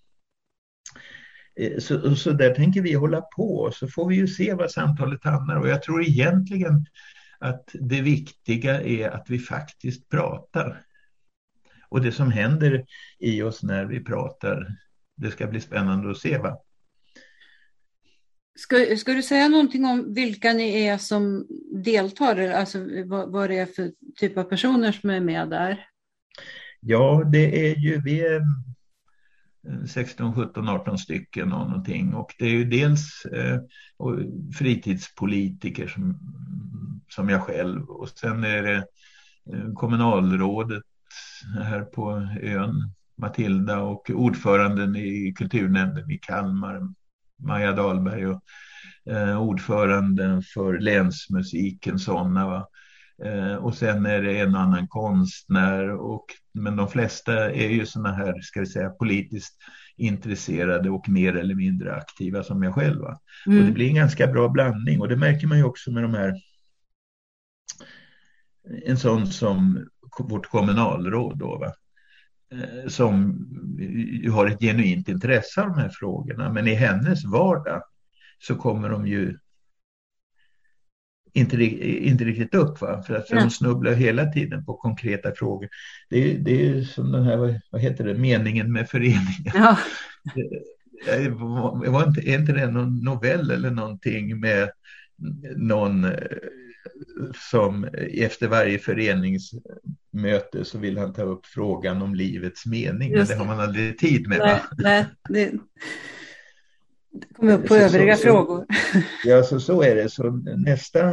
[1.60, 5.24] eh, så, så där tänker vi hålla på, så får vi ju se vad samtalet
[5.24, 5.56] hamnar.
[5.56, 6.86] Och jag tror egentligen
[7.38, 10.84] att det viktiga är att vi faktiskt pratar.
[11.88, 12.84] Och det som händer
[13.18, 14.76] i oss när vi pratar,
[15.16, 16.38] det ska bli spännande att se.
[16.38, 16.58] Va?
[18.58, 21.46] Ska, ska du säga någonting om vilka ni är som
[21.84, 25.86] deltar, alltså vad, vad det är för typ av personer som är med där?
[26.80, 28.42] Ja, det är ju, vi är
[29.86, 32.14] 16, 17, 18 stycken och någonting.
[32.14, 33.60] Och det är ju dels eh,
[34.58, 36.18] fritidspolitiker som,
[37.08, 37.90] som jag själv.
[37.90, 38.76] Och sen är det
[39.52, 40.82] eh, kommunalrådet
[41.62, 46.94] här på ön, Matilda och ordföranden i kulturnämnden i Kalmar,
[47.38, 48.42] Maja Dahlberg och
[49.10, 52.66] eh, ordföranden för länsmusiken sådana.
[53.24, 55.90] Eh, och sen är det en annan konstnär.
[55.90, 56.24] Och,
[56.54, 59.56] men de flesta är ju sådana här, ska vi säga, politiskt
[59.96, 63.04] intresserade och mer eller mindre aktiva som jag själv.
[63.46, 63.58] Mm.
[63.58, 66.14] Och det blir en ganska bra blandning och det märker man ju också med de
[66.14, 66.34] här
[68.86, 71.72] en sån som vårt kommunalråd då, va?
[72.52, 73.46] Eh, som
[74.32, 76.52] har ett genuint intresse av de här frågorna.
[76.52, 77.82] Men i hennes vardag
[78.38, 79.38] så kommer de ju
[81.32, 81.64] inte,
[82.06, 82.80] inte riktigt upp.
[82.80, 83.02] Va?
[83.02, 85.68] För att de snubblar hela tiden på konkreta frågor.
[86.10, 89.44] Det, det är som den här, vad heter det, meningen med föreningen.
[89.54, 89.78] Ja.
[91.90, 94.70] var inte, är inte det någon novell eller någonting med
[95.56, 96.12] någon eh,
[97.50, 103.38] som efter varje föreningsmöte så vill han ta upp frågan om livets mening, Just men
[103.38, 104.38] det har man aldrig tid med.
[104.38, 105.50] Nej, nej det,
[107.12, 108.66] det kommer upp på så, övriga så, frågor.
[109.24, 110.08] ja, så, så är det.
[110.08, 111.12] Så nästa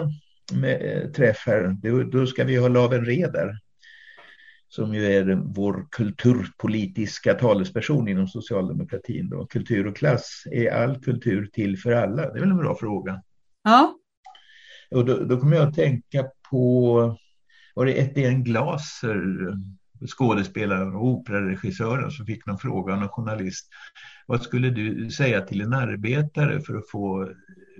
[0.54, 3.60] med, träff här, då, då ska vi ha Laven Redar
[4.76, 9.30] som ju är vår kulturpolitiska talesperson inom socialdemokratin.
[9.30, 9.46] Då.
[9.46, 12.22] Kultur och klass, är all kultur till för alla?
[12.22, 13.22] Det är väl en bra fråga?
[13.64, 13.96] Ja.
[14.92, 17.18] Och då, då kommer jag att tänka på,
[17.76, 19.22] var det Etienne Glaser,
[20.08, 23.68] skådespelaren och operaregissören som fick någon fråga av en journalist.
[24.26, 27.30] Vad skulle du säga till en arbetare för att få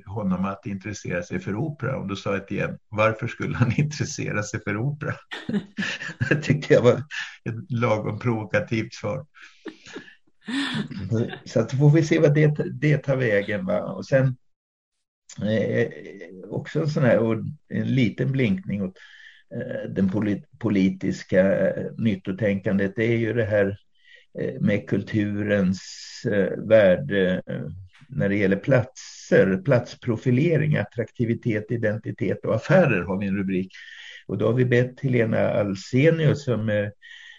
[0.06, 1.98] honom att intressera sig för opera?
[1.98, 5.14] Och då sa jag igen, varför skulle han intressera sig för opera?
[6.30, 6.94] det tyckte jag var
[7.44, 9.26] ett lagom provokativt svar.
[11.46, 13.66] Så att får vi se vad det, det tar vägen.
[13.66, 13.82] Va?
[13.82, 14.36] Och sen
[15.42, 15.90] eh,
[16.50, 17.36] också en sån här, och
[17.70, 18.98] en liten blinkning åt
[19.56, 23.78] eh, den polit, politiska eh, nyttotänkandet, det är ju det här
[24.40, 25.82] eh, med kulturens
[26.32, 27.62] eh, värde eh,
[28.10, 33.72] när det gäller platser, platsprofilering, attraktivitet, identitet och affärer har vi en rubrik.
[34.28, 36.92] Och då har vi bett Helena Alsenius som är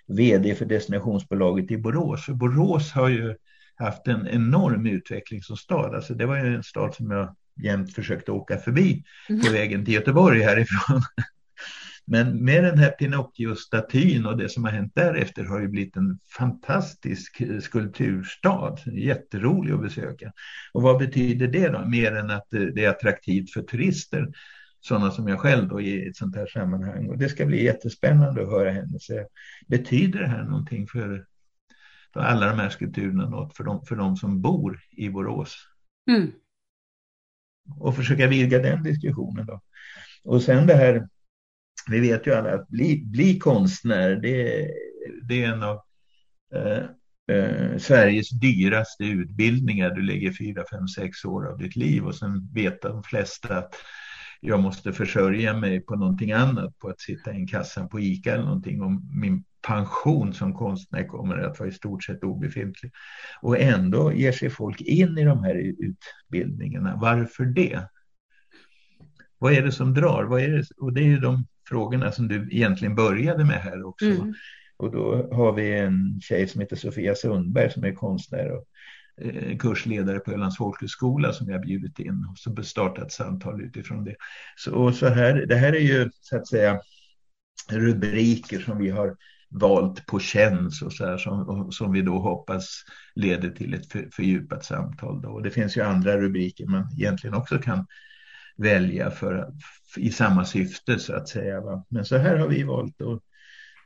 [0.07, 2.25] vd för destinationsbolaget i Borås.
[2.25, 3.35] För Borås har ju
[3.75, 5.95] haft en enorm utveckling som stad.
[5.95, 9.53] Alltså det var ju en stad som jag jämt försökte åka förbi på mm.
[9.53, 11.03] vägen till Göteborg härifrån.
[12.09, 16.19] Men med den här Pinocchio-statyn och det som har hänt därefter har ju blivit en
[16.39, 18.77] fantastisk skulpturstad.
[18.93, 20.33] Jätterolig att besöka.
[20.73, 21.85] Och vad betyder det då?
[21.85, 24.29] Mer än att det är attraktivt för turister,
[24.81, 27.09] sådana som jag själv då i ett sånt här sammanhang.
[27.09, 29.27] Och det ska bli jättespännande att höra henne säga.
[29.67, 31.27] Betyder det här någonting för
[32.13, 35.69] alla de här skulpturerna något för de, för de som bor i Borås?
[36.11, 36.33] Mm.
[37.79, 39.61] Och försöka vidga den diskussionen då.
[40.25, 41.09] Och sen det här
[41.91, 44.69] vi vet ju alla att bli, bli konstnär, det,
[45.23, 45.81] det är en av
[46.55, 46.85] eh,
[47.37, 49.91] eh, Sveriges dyraste utbildningar.
[49.91, 53.75] Du lägger fyra, fem, sex år av ditt liv och sen vet de flesta att
[54.41, 58.35] jag måste försörja mig på någonting annat, på att sitta i en kassa på ICA
[58.35, 58.83] eller någonting.
[58.83, 62.93] Och min pension som konstnär kommer att vara i stort sett obefintlig.
[63.43, 66.99] Och ändå ger sig folk in i de här utbildningarna.
[67.01, 67.81] Varför det?
[69.39, 70.25] Vad är det som drar?
[70.25, 70.65] Vad är det?
[70.77, 74.07] Och det är ju de frågorna som du egentligen började med här också.
[74.07, 74.35] Mm.
[74.77, 78.65] Och då har vi en tjej som heter Sofia Sundberg som är konstnär och
[79.21, 84.17] Eh, kursledare på Ölands folkhögskola som jag bjudit in och så startat samtal utifrån det.
[84.57, 86.81] Så, och så här, det här är ju så att säga
[87.71, 89.17] rubriker som vi har
[89.51, 94.09] valt på känns och så här som, som vi då hoppas leder till ett för,
[94.13, 95.23] fördjupat samtal.
[95.23, 95.29] Då.
[95.29, 97.87] Och det finns ju andra rubriker man egentligen också kan
[98.57, 99.53] välja för,
[99.97, 101.61] i samma syfte så att säga.
[101.61, 101.85] Va?
[101.89, 103.23] Men så här har vi valt att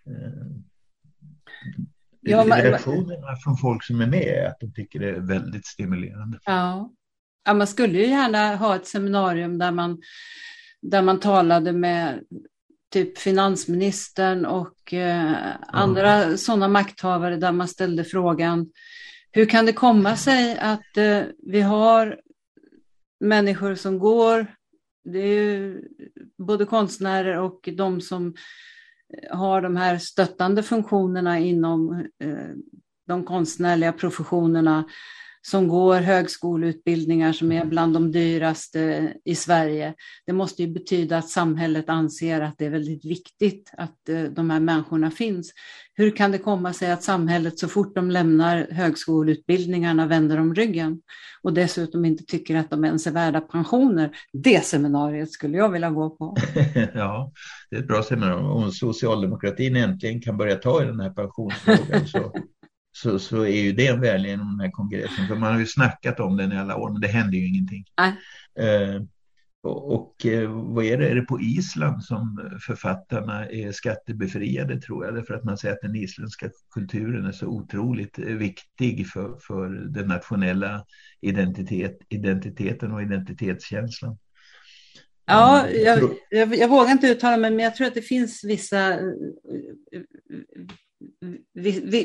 [0.06, 0.46] eh,
[2.20, 5.66] ja, man, reaktionerna från folk som är med är att de tycker det är väldigt
[5.66, 6.38] stimulerande.
[6.44, 6.92] Ja.
[7.44, 10.00] ja, man skulle ju gärna ha ett seminarium där man,
[10.82, 12.20] där man talade med
[12.92, 15.36] typ finansministern och eh,
[15.68, 16.38] andra mm.
[16.38, 18.70] sådana makthavare där man ställde frågan
[19.32, 22.20] hur kan det komma sig att eh, vi har
[23.20, 24.46] människor som går
[25.04, 25.82] det är ju
[26.38, 28.34] både konstnärer och de som
[29.30, 31.92] har de här stöttande funktionerna inom
[32.22, 32.56] eh,
[33.06, 34.84] de konstnärliga professionerna
[35.42, 39.94] som går högskoleutbildningar som är bland de dyraste i Sverige.
[40.26, 44.50] Det måste ju betyda att samhället anser att det är väldigt viktigt att eh, de
[44.50, 45.52] här människorna finns.
[45.94, 51.00] Hur kan det komma sig att samhället så fort de lämnar högskoleutbildningarna vänder om ryggen
[51.42, 54.10] och dessutom inte tycker att de ens är värda pensioner?
[54.32, 56.36] Det seminariet skulle jag vilja gå på.
[56.94, 57.32] ja,
[57.70, 58.46] det är ett bra seminarium.
[58.46, 62.32] Om socialdemokratin äntligen kan börja ta i den här pensionsfrågan så
[63.02, 65.28] så, så är ju det väl genom den här kongressen.
[65.28, 67.84] För man har ju snackat om den i alla år, men det händer ju ingenting.
[68.58, 69.02] Eh,
[69.62, 71.08] och, och eh, vad är det?
[71.08, 75.14] Är det på Island som författarna är skattebefriade tror jag?
[75.14, 80.08] Därför att man säger att den isländska kulturen är så otroligt viktig för, för den
[80.08, 80.84] nationella
[81.20, 84.18] identitet, identiteten och identitetskänslan.
[85.26, 88.98] Ja, jag, jag, jag, vågar inte uttala mig, men jag tror att det finns vissa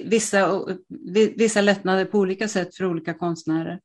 [0.06, 0.66] vissa,
[1.36, 3.80] vissa lättnader på olika sätt för olika konstnärer.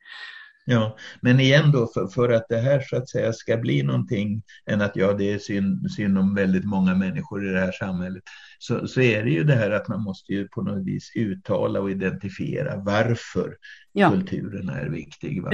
[0.65, 4.43] Ja, men igen då för, för, att det här så att säga ska bli någonting
[4.67, 8.23] än att ja, det är synd, synd om väldigt många människor i det här samhället.
[8.59, 11.81] Så, så är det ju det här att man måste ju på något vis uttala
[11.81, 13.57] och identifiera varför
[13.93, 14.11] ja.
[14.11, 15.43] kulturen är viktig.
[15.43, 15.51] Va?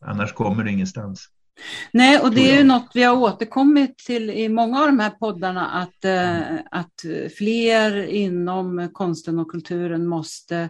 [0.00, 1.28] Annars kommer det ingenstans.
[1.92, 5.10] Nej, och det är ju något vi har återkommit till i många av de här
[5.10, 6.58] poddarna, att, mm.
[6.70, 7.04] att
[7.38, 10.68] fler inom konsten och kulturen måste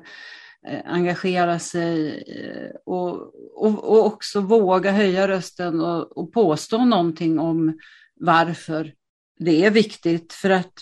[0.68, 7.38] Eh, engagera sig eh, och, och, och, också våga höja rösten och, och påstå någonting
[7.38, 7.78] om
[8.16, 8.92] varför
[9.38, 10.32] det är viktigt.
[10.32, 10.72] För att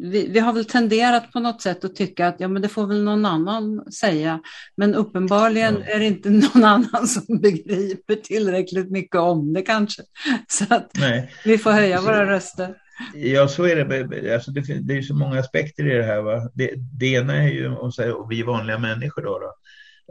[0.00, 2.86] vi, vi, har väl tenderat på något sätt att tycka att ja, men det får
[2.86, 4.40] väl någon annan säga.
[4.76, 5.94] Men uppenbarligen ja.
[5.94, 10.02] är det inte någon annan som begriper tillräckligt mycket om det kanske.
[10.48, 11.32] Så att Nej.
[11.44, 12.74] vi får höja våra röster.
[13.14, 14.34] Ja, så är det.
[14.34, 16.22] Alltså det, det är så många aspekter i det här.
[16.22, 16.50] Va?
[16.54, 19.22] Det, det ena är ju om säger, vi vanliga människor.
[19.22, 19.54] Då, då.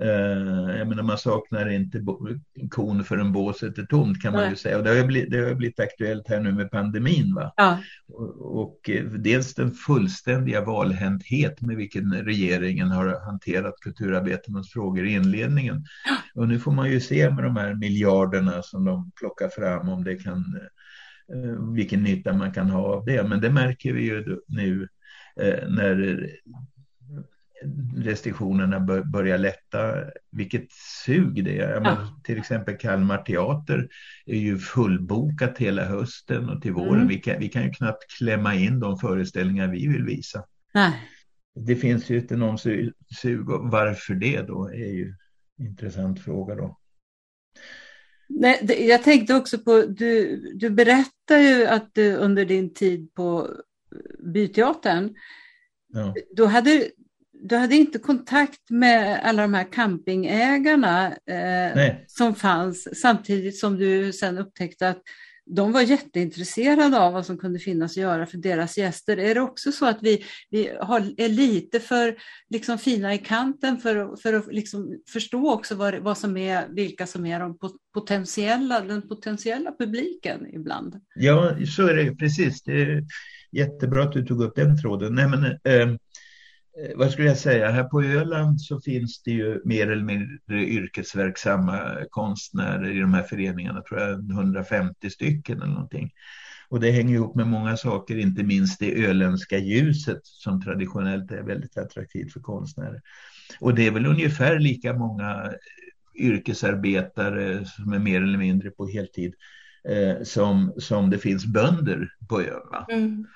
[0.01, 2.05] Uh, jag menar, man saknar inte
[2.69, 4.49] kon förrän båset är tomt kan man Nej.
[4.49, 4.77] ju säga.
[4.77, 7.33] Och det har, blivit, det har blivit aktuellt här nu med pandemin.
[7.35, 7.53] Va?
[7.57, 7.79] Ja.
[8.07, 15.13] Och, och eh, dels den fullständiga valhänthet med vilken regeringen har hanterat kulturarbetarnas frågor i
[15.13, 15.85] inledningen.
[16.05, 16.41] Ja.
[16.41, 20.03] Och nu får man ju se med de här miljarderna som de plockar fram om
[20.03, 20.59] det kan
[21.33, 23.23] Eh, vilken nytta man kan ha av det.
[23.23, 24.87] Men det märker vi ju nu
[25.41, 26.29] eh, när
[27.95, 28.79] restriktionerna
[29.11, 29.93] börjar lätta,
[30.31, 30.71] vilket
[31.05, 31.81] sug det är.
[31.83, 32.21] Ja.
[32.23, 33.89] till exempel Kalmar teater
[34.25, 36.95] är ju fullbokat hela hösten och till våren.
[36.95, 37.07] Mm.
[37.07, 40.43] Vi, kan, vi kan ju knappt klämma in de föreställningar vi vill visa.
[40.73, 40.93] Nej.
[41.55, 42.61] Det finns ju ett enormt
[43.21, 45.13] sug och varför det då är ju
[45.59, 46.77] en intressant fråga då.
[48.29, 53.49] Nej, jag tänkte också på, du, du berättar ju att du under din tid på
[54.33, 55.15] Byteatern,
[55.87, 56.15] ja.
[56.35, 56.91] då hade
[57.41, 64.13] du hade inte kontakt med alla de här campingägarna eh, som fanns samtidigt som du
[64.13, 65.01] sen upptäckte att
[65.49, 69.17] de var jätteintresserade av vad som kunde finnas att göra för deras gäster.
[69.17, 72.15] Är det också så att vi, vi har, är lite för
[72.49, 77.07] liksom, fina i kanten för, för att liksom, förstå också vad, vad som är, vilka
[77.07, 77.57] som är de
[77.93, 80.95] potentiella, den potentiella publiken ibland?
[81.15, 82.63] Ja, så är det precis.
[82.63, 83.03] Det är
[83.51, 85.15] jättebra att du tog upp den tråden.
[85.15, 85.97] Nej, men, eh,
[86.95, 91.97] vad skulle jag säga, här på Öland så finns det ju mer eller mindre yrkesverksamma
[92.09, 96.11] konstnärer i de här föreningarna, tror jag 150 stycken eller någonting.
[96.69, 101.43] Och det hänger ihop med många saker, inte minst det öländska ljuset som traditionellt är
[101.43, 103.01] väldigt attraktivt för konstnärer.
[103.59, 105.53] Och det är väl ungefär lika många
[106.15, 109.33] yrkesarbetare som är mer eller mindre på heltid
[109.89, 112.85] eh, som, som det finns bönder på ön.
[112.89, 113.27] Mm.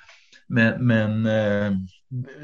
[0.48, 1.78] Men, men eh,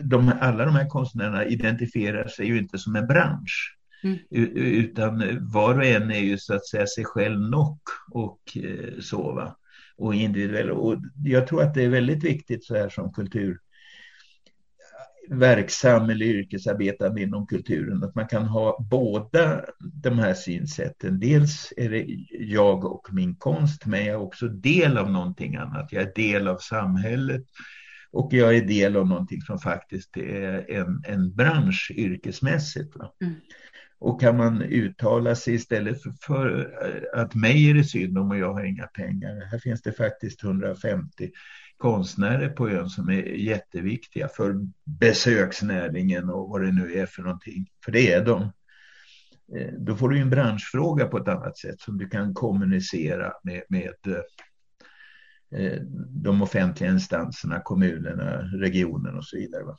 [0.03, 3.78] de, alla de här konstnärerna identifierar sig ju inte som en bransch.
[4.03, 4.18] Mm.
[4.55, 7.80] Utan var och en är ju så att säga sig själv nog
[8.11, 9.32] och eh, så.
[9.32, 9.57] Va?
[9.97, 10.72] Och individuell.
[10.72, 13.59] Och jag tror att det är väldigt viktigt så här som kultur
[15.30, 21.20] verksam eller yrkesarbetande inom kulturen, att man kan ha båda de här synsätten.
[21.20, 22.05] Dels är det
[22.39, 25.91] jag och min konst, men jag är också del av någonting annat.
[25.91, 27.43] Jag är del av samhället
[28.12, 32.95] och jag är del av någonting som faktiskt är en, en bransch yrkesmässigt.
[33.22, 33.36] Mm.
[33.99, 36.74] Och kan man uttala sig istället för, för,
[37.14, 39.45] att mig är det synd om och jag har inga pengar.
[39.51, 41.32] Här finns det faktiskt 150
[41.78, 44.55] konstnärer på ön som är jätteviktiga för
[44.86, 47.68] besöksnäringen och vad det nu är för någonting.
[47.86, 48.41] För det är de.
[49.58, 53.64] Eh, då får du en branschfråga på ett annat sätt som du kan kommunicera med,
[53.70, 54.46] med eh, Eh,
[56.09, 59.63] de offentliga instanserna, kommunerna, regionen och så vidare.
[59.63, 59.77] Va?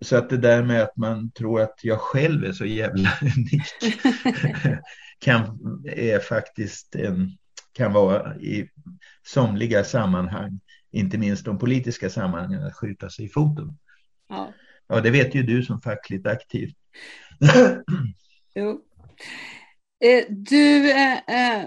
[0.00, 3.62] Så att det där med att man tror att jag själv är så jävla unik
[5.18, 7.30] kan, är faktiskt en,
[7.72, 8.68] kan vara i
[9.26, 10.60] somliga sammanhang,
[10.90, 13.78] inte minst de politiska sammanhangen, att skjuta sig i foten.
[14.28, 14.52] Ja.
[14.86, 16.70] ja, det vet ju du som fackligt aktiv.
[18.54, 18.80] jo.
[20.04, 21.64] Eh, du, eh,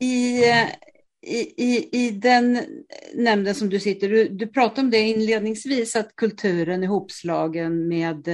[0.00, 0.44] i,
[1.56, 2.58] i, i den
[3.14, 8.28] nämnden som du sitter, du, du pratade om det inledningsvis, att kulturen är hopslagen med,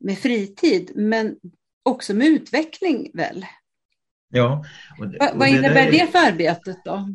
[0.00, 1.36] med fritid, men
[1.82, 3.46] också med utveckling väl?
[4.30, 4.64] Ja.
[4.98, 7.14] Och, och vad innebär det, det för arbetet då?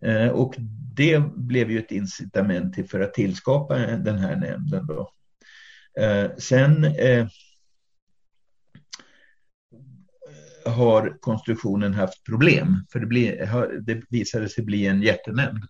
[0.00, 0.54] Eh, och
[0.94, 4.86] det blev ju ett incitament till för att tillskapa den här nämnden.
[4.86, 5.12] Då.
[6.02, 7.28] Eh, sen eh,
[10.68, 15.64] har konstruktionen haft problem, för det, blir, det visade sig bli en jättenämnd.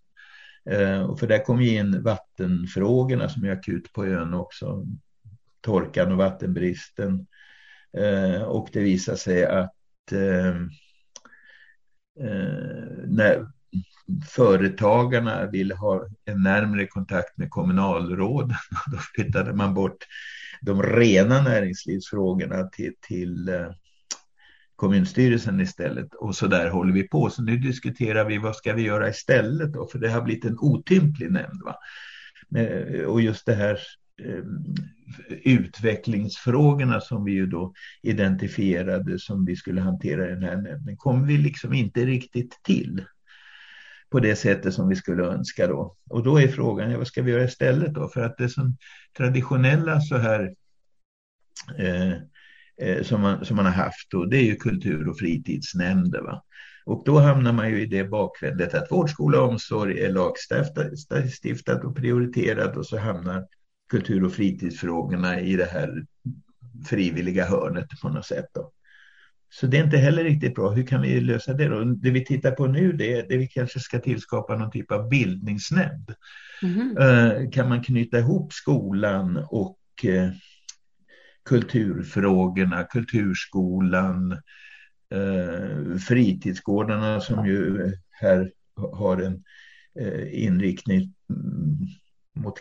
[0.71, 4.87] Eh, för där kom ju in vattenfrågorna som är akut på ön också,
[5.61, 7.27] torkan och vattenbristen.
[7.99, 10.57] Eh, och det visade sig att eh,
[13.07, 13.47] när
[14.29, 18.57] företagarna ville ha en närmre kontakt med kommunalråden.
[18.93, 20.07] Då flyttade man bort
[20.61, 23.71] de rena näringslivsfrågorna till, till eh,
[24.79, 26.15] kommunstyrelsen istället.
[26.15, 27.31] Och så där håller vi på.
[27.31, 29.87] Så nu diskuterar vi vad ska vi göra istället då?
[29.87, 31.63] För det har blivit en otymplig nämnd.
[31.65, 31.77] Va?
[32.61, 33.79] Eh, och just det här
[34.25, 34.65] ehm,
[35.45, 37.73] utvecklingsfrågorna som vi ju då
[38.03, 43.05] identifierade som vi skulle hantera i den här nämnden kommer vi liksom inte riktigt till
[44.11, 45.97] på det sättet som vi skulle önska då.
[46.11, 48.09] Och då är frågan, ja, vad ska vi göra istället då?
[48.09, 48.77] För att det som
[49.17, 50.55] traditionella så här
[51.79, 52.13] eh,
[52.81, 56.21] eh, som, man, som man har haft då, det är ju kultur och fritidsnämnder.
[56.21, 56.43] Va?
[56.85, 61.85] Och då hamnar man ju i det bakvändet att vård, skola och omsorg är lagstiftat
[61.85, 63.47] och prioriterat och så hamnar
[63.91, 66.05] kultur och fritidsfrågorna i det här
[66.87, 68.47] frivilliga hörnet på något sätt.
[68.55, 68.73] Då.
[69.51, 70.71] Så det är inte heller riktigt bra.
[70.71, 71.85] Hur kan vi lösa det då?
[71.85, 75.09] Det vi tittar på nu det är det vi kanske ska tillskapa någon typ av
[75.09, 76.15] bildningsnämnd.
[76.63, 77.51] Mm.
[77.51, 80.31] Kan man knyta ihop skolan och eh,
[81.49, 84.33] kulturfrågorna, kulturskolan,
[85.11, 88.53] eh, fritidsgårdarna som ju här
[88.93, 89.45] har en
[90.01, 91.15] eh, inriktning
[92.35, 92.59] mot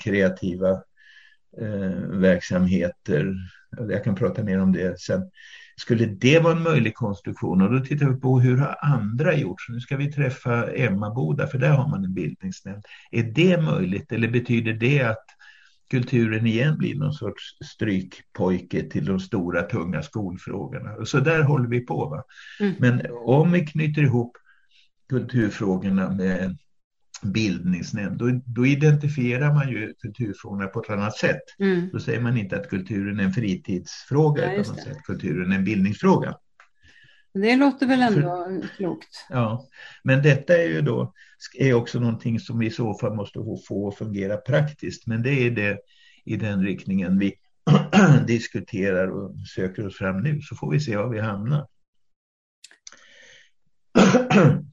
[0.00, 0.70] kreativa
[1.60, 3.34] eh, verksamheter.
[3.88, 5.30] Jag kan prata mer om det sen.
[5.76, 7.62] Skulle det vara en möjlig konstruktion?
[7.62, 9.60] Och då tittar vi på hur har andra gjort?
[9.60, 12.84] Så nu ska vi träffa Emmaboda, för där har man en bildningsnämnd.
[13.10, 15.24] Är det möjligt eller betyder det att
[15.90, 17.42] kulturen igen blir någon sorts
[17.74, 21.04] strykpojke till de stora tunga skolfrågorna?
[21.04, 22.08] Så där håller vi på.
[22.08, 22.24] Va?
[22.60, 22.74] Mm.
[22.78, 24.36] Men om vi knyter ihop
[25.08, 26.58] kulturfrågorna med
[27.22, 31.42] bildningsnämnd, då, då, identifierar man ju kulturfrågorna på ett annat sätt.
[31.58, 31.88] Mm.
[31.92, 35.52] Då säger man inte att kulturen är en fritidsfråga, ja, utan man säger att kulturen
[35.52, 36.34] är en bildningsfråga.
[37.34, 39.26] Det låter väl ändå För, klokt.
[39.28, 39.68] Ja,
[40.02, 41.12] men detta är ju då
[41.58, 45.06] är också någonting som vi i så fall måste få att fungera praktiskt.
[45.06, 45.78] Men det är det
[46.24, 47.34] i den riktningen vi
[48.26, 51.66] diskuterar och söker oss fram nu, så får vi se var vi hamnar.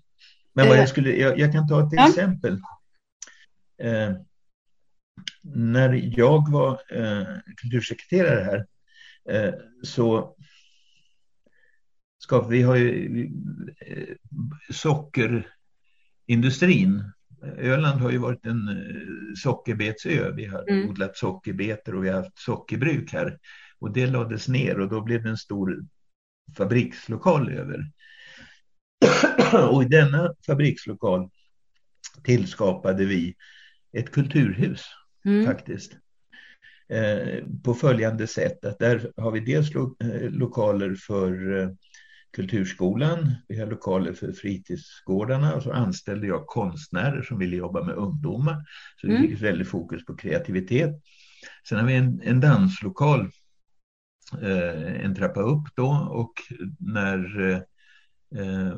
[0.53, 2.09] Men vad jag, eh, skulle, jag, jag kan ta ett ja.
[2.09, 2.53] exempel.
[3.81, 4.11] Eh,
[5.41, 8.67] när jag var eh, kultursekreterare här
[9.29, 9.53] eh,
[9.83, 10.35] så
[12.23, 13.23] ska vi har ju
[13.87, 14.15] eh,
[14.69, 17.11] sockerindustrin.
[17.57, 18.75] Öland har ju varit en eh,
[19.37, 20.31] sockerbetsö.
[20.31, 20.89] Vi har mm.
[20.89, 23.39] odlat sockerbetor och vi har haft sockerbruk här.
[23.79, 25.85] Och det lades ner och då blev det en stor
[26.57, 27.91] fabrikslokal över.
[29.71, 31.29] och i denna fabrikslokal
[32.23, 33.35] tillskapade vi
[33.97, 34.85] ett kulturhus
[35.25, 35.45] mm.
[35.45, 35.97] faktiskt.
[36.89, 41.75] Eh, på följande sätt att där har vi dels lo eh, lokaler för
[42.33, 47.95] Kulturskolan, vi har lokaler för fritidsgårdarna och så anställde jag konstnärer som ville jobba med
[47.95, 48.65] ungdomar.
[49.01, 49.35] Så det mm.
[49.35, 51.01] väldigt fokus på kreativitet.
[51.69, 53.31] Sen har vi en, en danslokal,
[54.41, 56.33] eh, en trappa upp då och
[56.79, 57.57] när eh,
[58.41, 58.75] eh,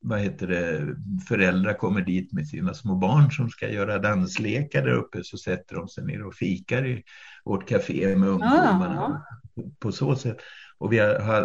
[0.00, 0.96] vad heter det,
[1.28, 5.76] föräldrar kommer dit med sina små barn som ska göra danslekar där uppe så sätter
[5.76, 7.02] de sig ner och fikar i
[7.44, 9.00] vårt café med ungdomarna.
[9.00, 9.62] Ah.
[9.78, 10.36] På så sätt.
[10.78, 10.98] Och vi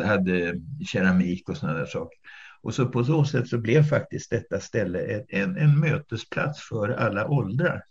[0.06, 0.56] hade
[0.86, 2.20] keramik och sådana där saker.
[2.62, 7.28] Och så på så sätt så blev faktiskt detta ställe en, en mötesplats för alla
[7.28, 7.84] åldrar.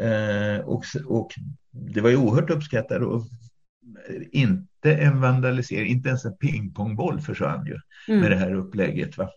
[0.00, 1.30] Eh, och, och
[1.70, 3.26] det var ju oerhört uppskattat och
[4.30, 8.20] inte en vandalisering, inte ens en pingpongboll försvann ju mm.
[8.20, 9.18] med det här upplägget.
[9.18, 9.30] Va?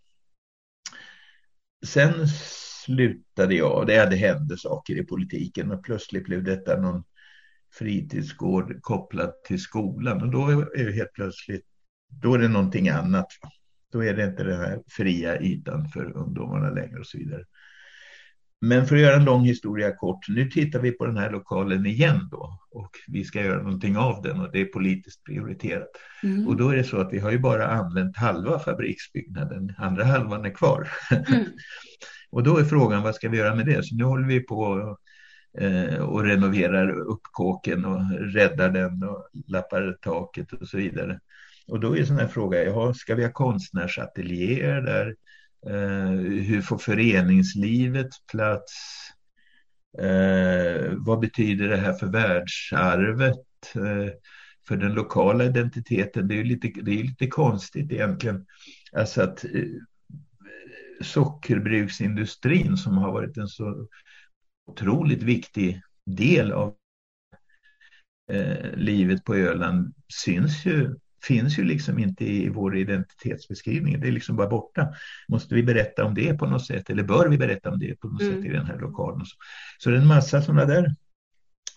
[1.85, 2.27] Sen
[2.83, 7.03] slutade jag, det hade hände saker i politiken och plötsligt blev detta någon
[7.71, 11.65] fritidsgård kopplad till skolan och då är det helt plötsligt,
[12.21, 13.27] då är det någonting annat.
[13.91, 17.43] Då är det inte den här fria ytan för ungdomarna längre och så vidare.
[18.61, 21.85] Men för att göra en lång historia kort, nu tittar vi på den här lokalen
[21.85, 25.89] igen då och vi ska göra någonting av den och det är politiskt prioriterat.
[26.23, 26.47] Mm.
[26.47, 30.45] Och då är det så att vi har ju bara använt halva fabriksbyggnaden, andra halvan
[30.45, 30.87] är kvar.
[31.11, 31.45] Mm.
[32.29, 33.85] och då är frågan vad ska vi göra med det?
[33.85, 34.97] Så nu håller vi på
[35.57, 41.19] Eh, och renoverar upp kåken och räddar den och lappar taket och så vidare.
[41.67, 45.15] Och då är sån här fråga, ja ska vi ha konstnärsateljéer där?
[45.67, 48.73] Eh, hur får föreningslivet plats?
[49.99, 53.75] Eh, vad betyder det här för världsarvet?
[53.75, 54.13] Eh,
[54.67, 56.27] för den lokala identiteten?
[56.27, 58.45] Det är lite, det är lite konstigt egentligen.
[58.91, 59.51] Alltså att eh,
[61.01, 63.87] sockerbruksindustrin som har varit en så
[64.69, 66.75] otroligt viktig del av
[68.31, 69.93] eh, livet på Öland
[70.23, 73.99] syns ju finns ju liksom inte i vår identitetsbeskrivning.
[73.99, 74.87] Det är liksom bara borta.
[75.27, 76.89] Måste vi berätta om det på något sätt?
[76.89, 78.35] Eller bör vi berätta om det på något mm.
[78.35, 79.25] sätt i den här lokalen?
[79.25, 79.35] Så,
[79.77, 80.95] så det är en massa sådana där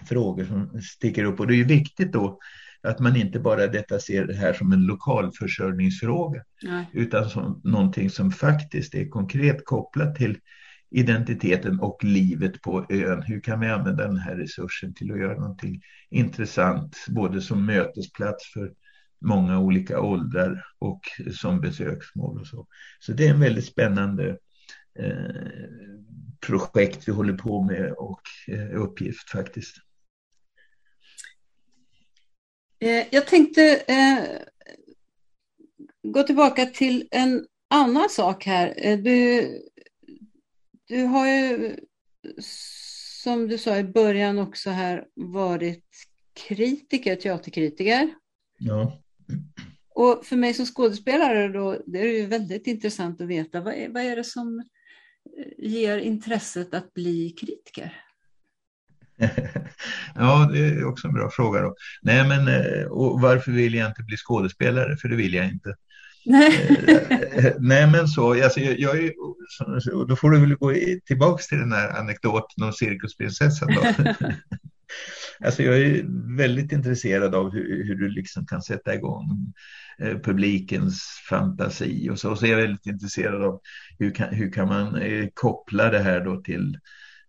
[0.09, 1.41] frågor som sticker upp.
[1.41, 2.39] Och det är ju viktigt då
[2.83, 6.43] att man inte bara detta ser det här som en lokalförsörjningsfråga.
[6.63, 6.87] Nej.
[6.93, 10.39] Utan som någonting som faktiskt är konkret kopplat till
[10.93, 13.23] identiteten och livet på ön.
[13.23, 18.53] Hur kan vi använda den här resursen till att göra någonting intressant, både som mötesplats
[18.53, 18.73] för
[19.21, 21.01] många olika åldrar och
[21.35, 22.67] som besöksmål och så.
[23.01, 24.39] Så det är en väldigt spännande
[24.99, 25.69] eh,
[26.41, 29.77] projekt vi håller på med och eh, uppgift faktiskt.
[32.81, 34.19] Eh, jag tänkte eh,
[36.03, 38.75] gå tillbaka till en annan sak här.
[38.77, 39.49] Eh, du,
[40.89, 41.77] du har ju,
[43.23, 45.85] som du sa i början också här, varit
[46.49, 48.15] kritiker, teaterkritiker.
[48.59, 49.03] Ja.
[49.95, 53.89] Och för mig som skådespelare då, det är ju väldigt intressant att veta vad är,
[53.89, 54.59] vad är det som
[55.39, 58.03] eh, ger intresset att bli kritiker?
[60.15, 61.61] ja, det är också en bra fråga.
[61.61, 61.75] Då.
[62.03, 64.97] Nej, men eh, och varför vill jag inte bli skådespelare?
[64.97, 65.77] För det vill jag inte.
[66.25, 69.13] Nej, Nej men så, alltså, jag, jag är,
[70.07, 73.69] då får du väl gå tillbaka till den här anekdoten om cirkusprinsessan.
[73.75, 74.15] Då.
[75.45, 76.05] Alltså jag är
[76.37, 79.53] väldigt intresserad av hur, hur du liksom kan sätta igång
[79.99, 82.31] eh, publikens fantasi och så.
[82.31, 83.61] Och så är jag väldigt intresserad av
[83.99, 85.01] hur kan, hur kan man
[85.35, 86.79] koppla det här då till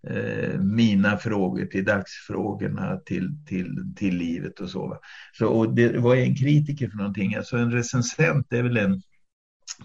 [0.10, 5.00] eh, mina frågor, till dagsfrågorna, till, till, till livet och så.
[5.38, 7.36] så och det, vad är en kritiker för någonting?
[7.36, 9.02] Alltså en recensent är väl en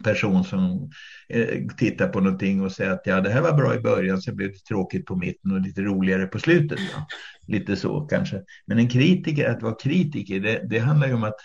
[0.04, 0.90] person som
[1.28, 4.36] eh, tittar på någonting och säger att ja, det här var bra i början, sen
[4.36, 6.78] blev det tråkigt på mitten och lite roligare på slutet.
[6.94, 7.06] Ja.
[7.46, 8.42] Lite så kanske.
[8.66, 11.36] Men en kritiker, att vara kritiker, det, det handlar ju om att,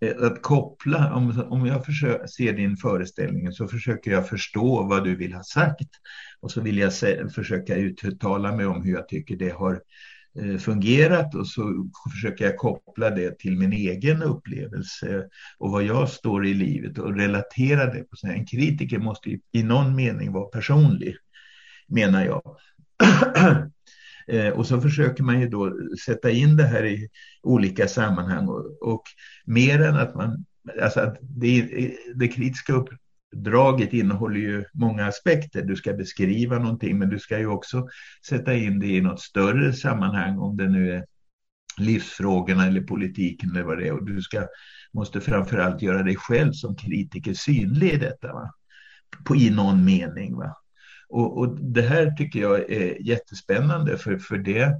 [0.00, 5.04] eh, att koppla, om, om jag försöker, ser din föreställning så försöker jag förstå vad
[5.04, 5.90] du vill ha sagt
[6.40, 9.80] och så vill jag se, försöka uttala mig om hur jag tycker det har
[10.40, 15.28] eh, fungerat och så försöker jag koppla det till min egen upplevelse
[15.58, 18.02] och vad jag står i livet och relatera det.
[18.02, 21.16] på En kritiker måste i någon mening vara personlig,
[21.86, 22.56] menar jag.
[24.28, 25.72] Eh, och så försöker man ju då
[26.04, 27.08] sätta in det här i
[27.42, 29.02] olika sammanhang och, och
[29.44, 30.44] mer än att man,
[30.82, 32.88] alltså att det, det kritiska upp,
[33.32, 35.62] draget innehåller ju många aspekter.
[35.62, 37.88] Du ska beskriva någonting men du ska ju också
[38.28, 41.04] sätta in det i något större sammanhang om det nu är
[41.78, 43.92] livsfrågorna eller politiken eller vad det är.
[43.92, 44.46] Och du ska,
[44.92, 48.32] måste framförallt göra dig själv som kritiker synlig i detta.
[48.32, 48.52] Va?
[49.24, 50.36] På, I någon mening.
[50.36, 50.56] Va?
[51.08, 54.74] Och, och det här tycker jag är jättespännande för, för det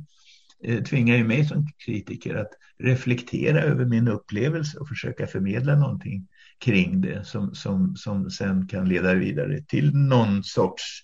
[0.65, 6.29] eh, tvingar ju mig som kritiker att reflektera över min upplevelse och försöka förmedla någonting
[6.65, 11.03] kring det som, som, som sen kan leda vidare till någon sorts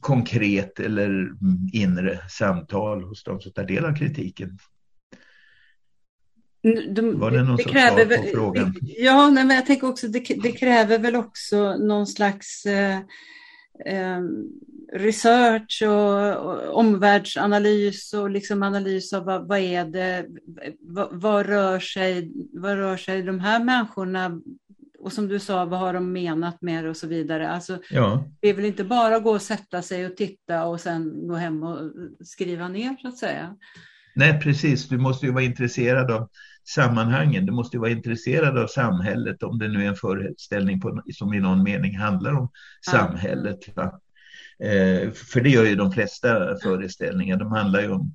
[0.00, 1.28] konkret eller
[1.72, 4.58] inre samtal hos de som tar del av kritiken.
[6.94, 8.74] De, Var det någon det kräver svar på frågan?
[8.80, 12.98] Ja, nej, men jag tänker också det, det kräver väl också någon slags eh,
[14.92, 20.26] research och, omvärldsanalys och liksom analys av vad, vad är det,
[20.80, 24.40] vad, vad, rör sig, vad rör sig de här människorna
[24.98, 27.48] och som du sa, vad har de menat med det och så vidare.
[27.48, 28.24] Alltså, ja.
[28.40, 31.62] Det är väl inte bara gå och sätta sig och titta och sen gå hem
[31.62, 33.56] och skriva ner så att säga.
[34.14, 34.88] Nej, precis.
[34.88, 36.28] Du måste ju vara intresserad av
[36.68, 37.46] sammanhangen.
[37.46, 41.40] Du måste vara intresserad av samhället om det nu är en föreställning på, som i
[41.40, 42.50] någon mening handlar om
[42.90, 43.76] samhället.
[43.76, 44.00] Va?
[44.58, 47.36] Eh, för det gör ju de flesta föreställningar.
[47.36, 48.14] De handlar ju om,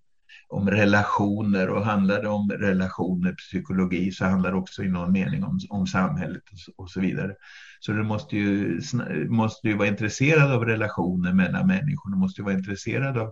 [0.52, 5.44] om relationer och handlar det om relationer, psykologi, så handlar det också i någon mening
[5.44, 6.44] om, om samhället
[6.78, 7.36] och, så vidare.
[7.80, 8.82] Så du måste ju,
[9.30, 13.32] måste ju vara intresserad av relationer mellan människor, du måste ju vara intresserad av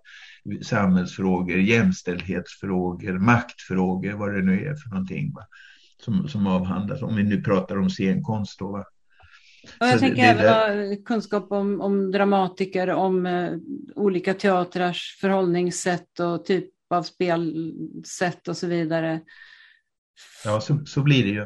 [0.62, 5.42] samhällsfrågor, jämställdhetsfrågor, maktfrågor, vad det nu är för någonting va?
[6.06, 8.60] Som, som avhandlas, om vi nu pratar om scenkonst.
[8.60, 8.86] Då, va?
[9.80, 13.52] Och jag så tänker även ha kunskap om, om dramatiker, om eh,
[13.96, 19.22] olika teatrars förhållningssätt och typ av spelsätt och så vidare.
[20.46, 21.46] Ja, så, så blir det ju.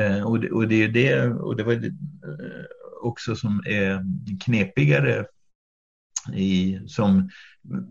[0.00, 2.64] Eh, och, det, och det är det, och det var det, eh,
[3.02, 4.04] också som är
[4.44, 5.26] knepigare
[6.34, 7.30] i, som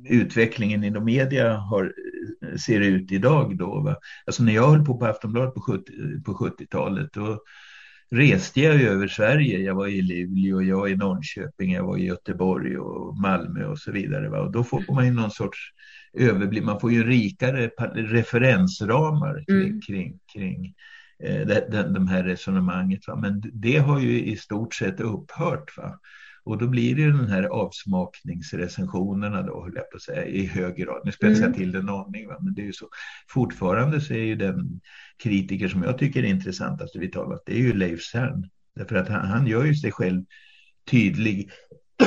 [0.10, 1.94] utvecklingen inom media har,
[2.42, 3.58] eh, ser ut idag.
[3.58, 3.96] Då, va?
[4.26, 5.92] Alltså när jag höll på på Aftonbladet på 70,
[6.26, 7.40] på 70-talet då
[8.12, 9.60] reste jag över Sverige.
[9.60, 13.80] Jag var i Luleå, jag var i Norrköping, jag var i Göteborg och Malmö och
[13.80, 14.30] så vidare.
[14.30, 14.42] Va?
[14.42, 15.72] Och då får man ju någon sorts
[16.16, 19.82] överblick, man får ju rikare referensramar kring, mm.
[19.82, 20.74] kring, kring
[21.24, 23.08] eh, de, de, de här resonemanget.
[23.08, 23.16] Va?
[23.16, 25.78] Men det har ju i stort sett upphört.
[25.78, 26.00] Va?
[26.44, 30.46] Och då blir det ju den här avsmakningsrecensionerna då, höll jag på att säga, i
[30.46, 31.02] hög grad.
[31.06, 31.60] Nu spetsar jag mm.
[31.60, 32.38] till det en aning, va?
[32.42, 32.90] men det är ju så.
[33.30, 34.82] Fortfarande så är ju den
[35.24, 38.50] kritiker som jag tycker är intressantast vi talat, det är ju Leif Cern.
[38.76, 40.24] Därför att han, han gör ju sig själv
[40.92, 41.50] tydlig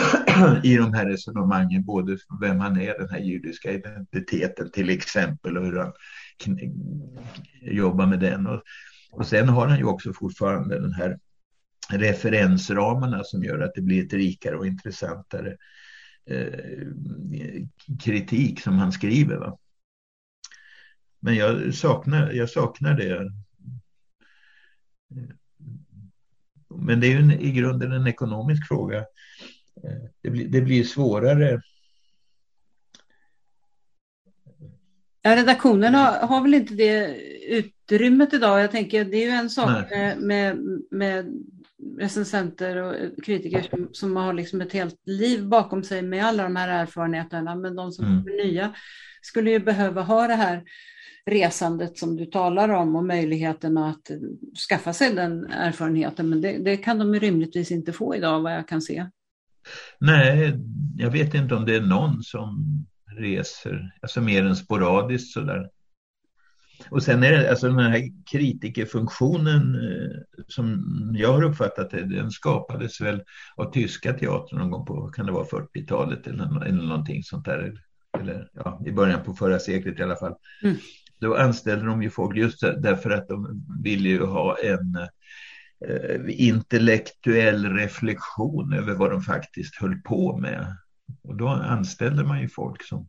[0.65, 5.65] i de här resonemangen, både vem han är, den här judiska identiteten till exempel och
[5.65, 5.93] hur han
[7.63, 8.47] jobbar med den.
[8.47, 8.63] Och,
[9.11, 11.19] och sen har han ju också fortfarande den här
[11.91, 15.57] referensramarna som gör att det blir ett rikare och intressantare
[16.27, 16.85] eh,
[18.05, 19.37] kritik som han skriver.
[19.37, 19.59] Va?
[21.21, 23.33] Men jag saknar, jag saknar det.
[26.69, 29.05] Men det är ju en, i grunden en ekonomisk fråga.
[30.23, 31.61] Det blir, det blir svårare.
[35.23, 37.17] Ja, redaktionen har, har, väl inte det
[37.49, 38.61] utrymmet idag.
[38.61, 40.59] Jag tänker det är ju en sak med, med,
[40.91, 41.27] med
[41.99, 46.57] recensenter och kritiker som, som har liksom ett helt liv bakom sig med alla de
[46.57, 47.55] här erfarenheterna.
[47.55, 48.27] Men de som mm.
[48.29, 48.75] är nya
[49.23, 50.63] skulle ju behöva ha det här
[51.27, 54.11] resandet som du talar om och möjligheten att
[54.69, 56.29] skaffa sig den erfarenheten.
[56.29, 59.07] Men det, det kan de rimligtvis inte få idag vad jag kan se.
[59.99, 60.55] Nej,
[60.97, 62.65] jag vet inte om det är någon som
[63.17, 65.71] reser, alltså mer än sporadiskt sådär.
[66.91, 72.31] Och sen är det alltså den här kritikerfunktionen eh, som jag har uppfattat det, den
[72.31, 73.23] skapades väl
[73.57, 77.73] av tyska teatern någon gång på, kan det vara 40-talet eller, eller någonting sånt där.
[78.19, 80.35] Eller ja, i början på förra seklet i alla fall.
[80.63, 80.77] Mm.
[81.21, 84.99] Då anställde de ju folk just därför att de ville ju ha en
[85.87, 90.77] Eh, intellektuell reflektion över vad de faktiskt höll på med.
[91.23, 93.09] Och då anställde man ju folk som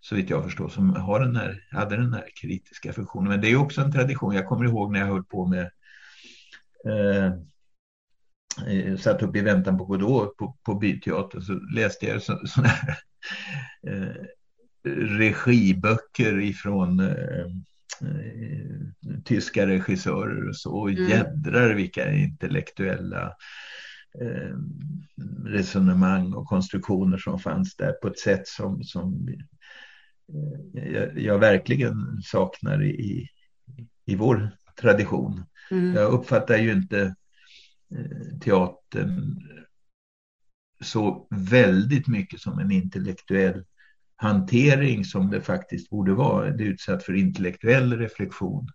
[0.00, 3.28] så vitt jag förstår, som har den här, hade den här kritiska funktionen.
[3.28, 4.34] Men det är också en tradition.
[4.34, 5.70] Jag kommer ihåg när jag höll på med
[6.86, 7.26] eh,
[8.66, 12.98] eh, satt upp i väntan på Godot på, på Byteatern så läste jag sådana här
[13.86, 14.24] eh,
[14.92, 17.46] regiböcker ifrån eh,
[19.24, 20.88] tyska regissörer och så.
[20.88, 21.08] Mm.
[21.08, 23.26] Jädrar vilka intellektuella
[24.20, 24.56] eh,
[25.44, 29.28] resonemang och konstruktioner som fanns där på ett sätt som, som
[30.76, 33.28] eh, jag, jag, verkligen saknar i,
[34.04, 35.44] i vår tradition.
[35.70, 35.94] Mm.
[35.94, 37.14] Jag uppfattar ju inte
[37.94, 39.46] eh, teatern
[40.80, 43.64] så väldigt mycket som en intellektuell
[44.20, 46.50] hantering som det faktiskt borde vara.
[46.50, 48.68] Det är utsatt för intellektuell reflektion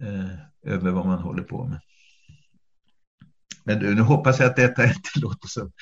[0.00, 1.80] eh, över vad man håller på med.
[3.64, 5.72] Men nu hoppas jag att detta inte låter som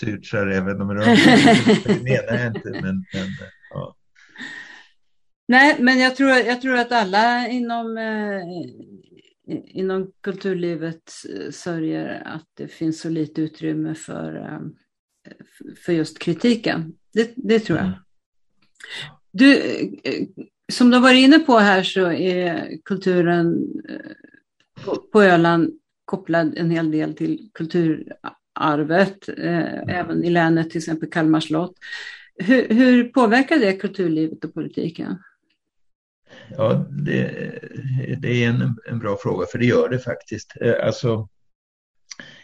[0.00, 2.70] surtsar även om det menar jag inte.
[2.70, 3.28] Men, men,
[3.70, 3.96] ja.
[5.48, 8.42] Nej, men jag tror, jag tror att alla inom, eh,
[9.64, 14.60] inom kulturlivet eh, sörjer att det finns så lite utrymme för, eh,
[15.84, 16.92] för just kritiken.
[17.12, 17.86] Det, det tror jag.
[17.86, 17.98] Mm.
[19.32, 19.54] Du,
[20.04, 20.26] eh,
[20.72, 25.70] som du har varit inne på här så är kulturen eh, på Öland
[26.04, 29.88] kopplad en hel del till kulturarvet, eh, mm.
[29.88, 31.74] även i länet, till exempel Kalmar slott.
[32.36, 35.18] Hur, hur påverkar det kulturlivet och politiken?
[36.56, 37.58] Ja, det,
[38.18, 40.52] det är en, en, bra fråga, för det gör det faktiskt.
[40.82, 41.28] Alltså,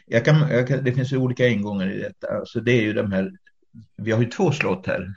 [0.06, 2.26] jag kan, jag kan, det finns olika ingångar i detta.
[2.26, 3.32] Alltså, det är ju de här,
[3.96, 5.14] vi har ju två slott här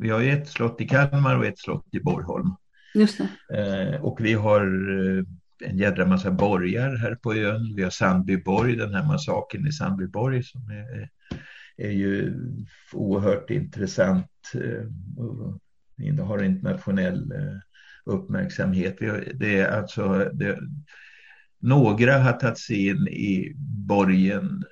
[0.00, 2.50] vi har ett slott i Kalmar och ett slott i Borgholm.
[2.94, 5.24] Just eh, och vi har eh,
[5.70, 7.74] en jädra massa borgar här på ön.
[7.76, 11.08] Vi har Sandbyborg, den här massakern i Sandbyborg som är,
[11.76, 12.34] är ju
[12.92, 14.52] oerhört intressant.
[14.54, 17.58] Eh, har internationell eh,
[18.04, 18.98] uppmärksamhet.
[19.34, 20.58] Det är alltså, det,
[21.58, 23.52] några har tagit sig in i
[23.88, 24.64] borgen,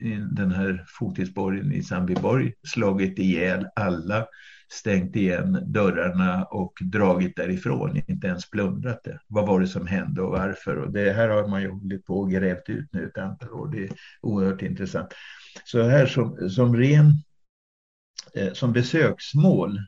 [0.00, 4.26] i den här fotidsborgen i Sandbyborg, slagit ihjäl alla,
[4.72, 9.20] stängt igen dörrarna och dragit därifrån, inte ens plundrat det.
[9.26, 10.76] Vad var det som hände och varför?
[10.76, 13.68] Och det här har man ju hållit på och grävt ut nu ett antal år.
[13.68, 13.90] Det är
[14.20, 15.14] oerhört intressant.
[15.64, 17.12] Så här som, som ren,
[18.34, 19.78] eh, som besöksmål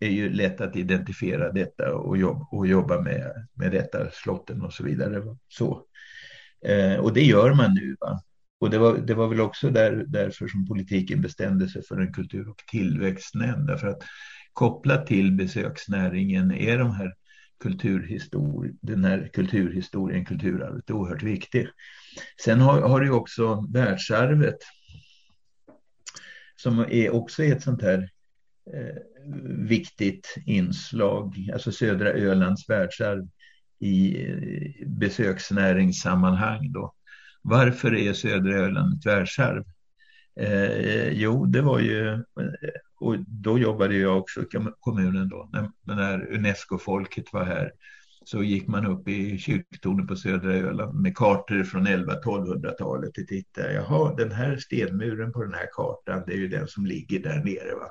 [0.00, 4.72] är ju lätt att identifiera detta och, jobb, och jobba med, med detta, slotten och
[4.72, 5.36] så vidare.
[5.48, 5.84] Så.
[6.66, 7.96] Eh, och det gör man nu.
[8.00, 8.20] Va?
[8.58, 12.12] Och det var, det var väl också där, därför som politiken bestämde sig för en
[12.12, 13.66] kultur och tillväxtnämnd.
[13.66, 14.02] Därför att
[14.52, 17.14] kopplat till besöksnäringen är de här
[17.60, 21.68] kulturhistori den här kulturhistorien, kulturarvet oerhört viktig.
[22.44, 24.58] Sen har, har du också världsarvet
[26.56, 28.10] som är också ett sånt här
[28.74, 28.96] eh,
[29.68, 33.28] viktigt inslag, alltså södra Ölands världsarv
[33.78, 36.72] i eh, besöksnäringssammanhang.
[36.72, 36.94] Då.
[37.48, 39.64] Varför är södra Öland ett världsarv?
[40.40, 42.20] Eh, jo, det var ju, eh,
[43.00, 44.46] och då jobbade jag också i
[44.80, 47.72] kommunen då, när, när Unesco-folket var här
[48.24, 53.72] så gick man upp i kyrktornet på södra Öland med kartor från 11-1200-talet och tittade.
[53.72, 57.44] Jaha, den här stenmuren på den här kartan, det är ju den som ligger där
[57.44, 57.74] nere.
[57.74, 57.90] Va?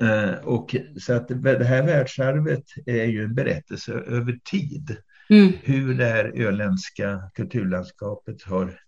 [0.00, 4.96] Eh, och så att det här världsarvet är ju en berättelse över tid.
[5.30, 5.52] Mm.
[5.62, 8.80] Hur det här öländska kulturlandskapet har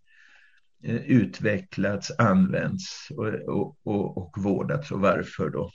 [0.84, 5.70] eh, utvecklats, använts och, och, och, och vårdats och varför då.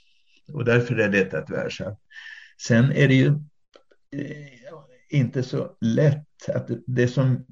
[0.52, 1.96] Och därför är detta ett världsarv.
[2.62, 4.46] Sen är det ju eh,
[5.08, 7.44] inte så lätt att det som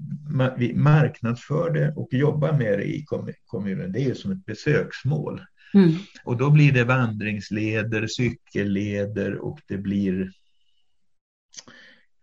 [0.57, 3.05] vi marknadsför det och jobbar med det i
[3.47, 5.41] kommunen, det är ju som ett besöksmål.
[5.75, 5.93] Mm.
[6.25, 10.31] Och då blir det vandringsleder, cykelleder och det blir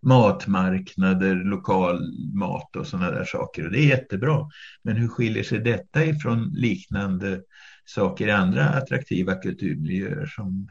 [0.02, 2.00] matmarknader, lokal
[2.34, 3.66] mat och sådana där saker.
[3.66, 4.50] Och det är jättebra.
[4.82, 7.42] Men hur skiljer sig detta ifrån liknande
[7.86, 10.70] saker i andra attraktiva kulturmiljöer som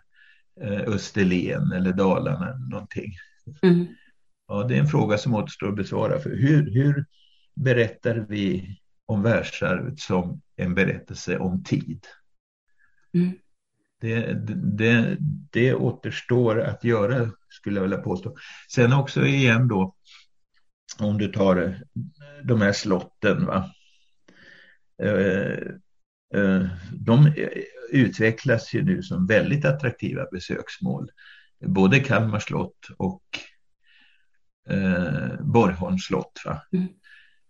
[0.60, 3.12] eh, Österlen eller Dalarna eller någonting?
[3.62, 3.86] Mm.
[4.48, 6.18] Ja, det är en fråga som återstår att besvara.
[6.18, 7.04] För hur, hur
[7.54, 8.76] berättar vi
[9.06, 12.06] om världsarvet som en berättelse om tid?
[13.14, 13.32] Mm.
[14.00, 14.32] Det,
[14.76, 15.16] det,
[15.50, 18.36] det återstår att göra, skulle jag vilja påstå.
[18.68, 19.94] Sen också igen då,
[20.98, 21.72] om du tar eh,
[22.44, 23.46] de här slotten.
[23.46, 23.70] Va?
[25.02, 25.58] Eh,
[26.34, 27.32] eh, de
[27.90, 31.10] utvecklas ju nu som väldigt attraktiva besöksmål.
[31.66, 33.22] Både Kalmar slott och
[34.68, 36.42] eh, Borgholms slott.
[36.44, 36.62] Va?
[36.72, 36.88] Mm.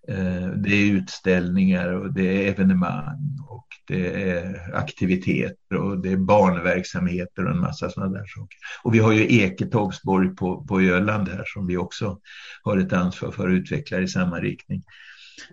[0.08, 6.16] Eh, det är utställningar och det är evenemang och det är aktiviteter och det är
[6.16, 8.58] barnverksamheter och en massa sådana där saker.
[8.82, 12.20] Och vi har ju Eketorpsborg på, på Öland här som vi också
[12.62, 14.82] har ett ansvar för att utveckla i samma riktning.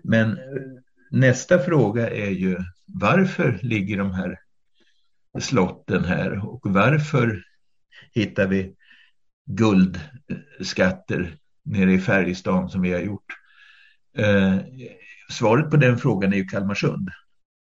[0.04, 0.38] Men eh,
[1.10, 4.38] nästa fråga är ju varför ligger de här
[5.40, 7.42] slotten här och varför
[8.12, 8.74] hittar vi
[9.46, 13.38] guldskatter nere i Färjestaden som vi har gjort?
[14.16, 14.56] Eh,
[15.30, 17.10] svaret på den frågan är ju Kalmarsund.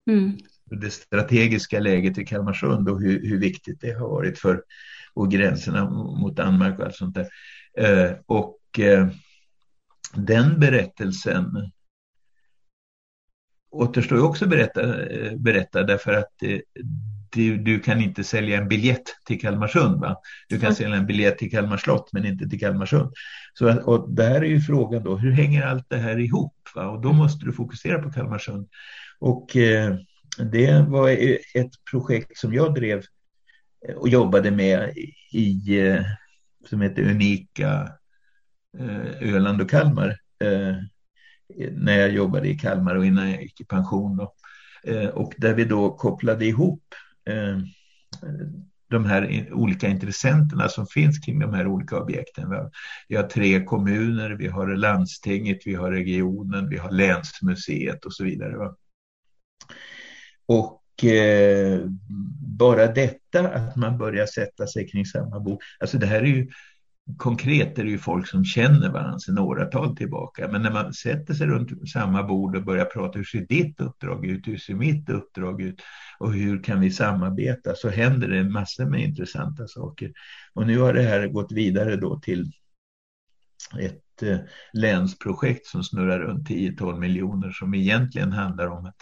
[0.09, 0.37] Mm.
[0.65, 4.63] Det strategiska läget i Kalmarsund och hur, hur, viktigt det har varit för
[5.13, 7.27] och gränserna mot Danmark och allt sånt där.
[7.77, 9.07] Eh, och eh,
[10.13, 11.71] den berättelsen
[13.71, 16.59] återstår också berätta, eh, berätta därför att eh,
[17.29, 19.99] du, du, kan inte sälja en biljett till Kalmarsund.
[20.01, 20.21] Va?
[20.49, 20.75] Du kan mm.
[20.75, 23.13] sälja en biljett till Kalmar slott men inte till Kalmarsund.
[23.53, 26.53] Så, och där är ju frågan då, hur hänger allt det här ihop?
[26.75, 26.87] Va?
[26.87, 28.69] Och då måste du fokusera på Kalmarsund.
[29.19, 29.95] Och eh,
[30.51, 31.09] det var
[31.53, 33.03] ett projekt som jag drev
[33.95, 34.93] och jobbade med
[35.31, 36.01] i, eh,
[36.69, 37.91] som heter Unika
[38.79, 40.17] eh, Öland och Kalmar.
[40.39, 40.75] Eh,
[41.71, 44.17] när jag jobbade i Kalmar och innan jag gick i pension.
[44.17, 44.33] Då.
[45.13, 47.59] Och där vi då kopplade ihop Eh, Eh,
[48.89, 52.49] de här olika intressenterna som finns kring de här olika objekten.
[53.07, 58.23] Vi har tre kommuner, vi har landstinget, vi har regionen, vi har länsmuseet och så
[58.23, 58.73] vidare.
[60.45, 61.79] Och eh,
[62.57, 66.49] bara detta att man börjar sätta sig kring samma bord, alltså det här är ju
[67.17, 70.47] konkret är det ju folk som känner varandra sedan åratal tillbaka.
[70.47, 74.25] Men när man sätter sig runt samma bord och börjar prata, hur ser ditt uppdrag
[74.25, 74.47] ut?
[74.47, 75.81] Hur ser mitt uppdrag ut?
[76.19, 77.75] Och hur kan vi samarbeta?
[77.75, 80.11] Så händer det massor med intressanta saker.
[80.53, 82.51] Och nu har det här gått vidare då till
[83.79, 84.37] ett eh,
[84.73, 88.95] länsprojekt som snurrar runt 10-12 miljoner som egentligen handlar om att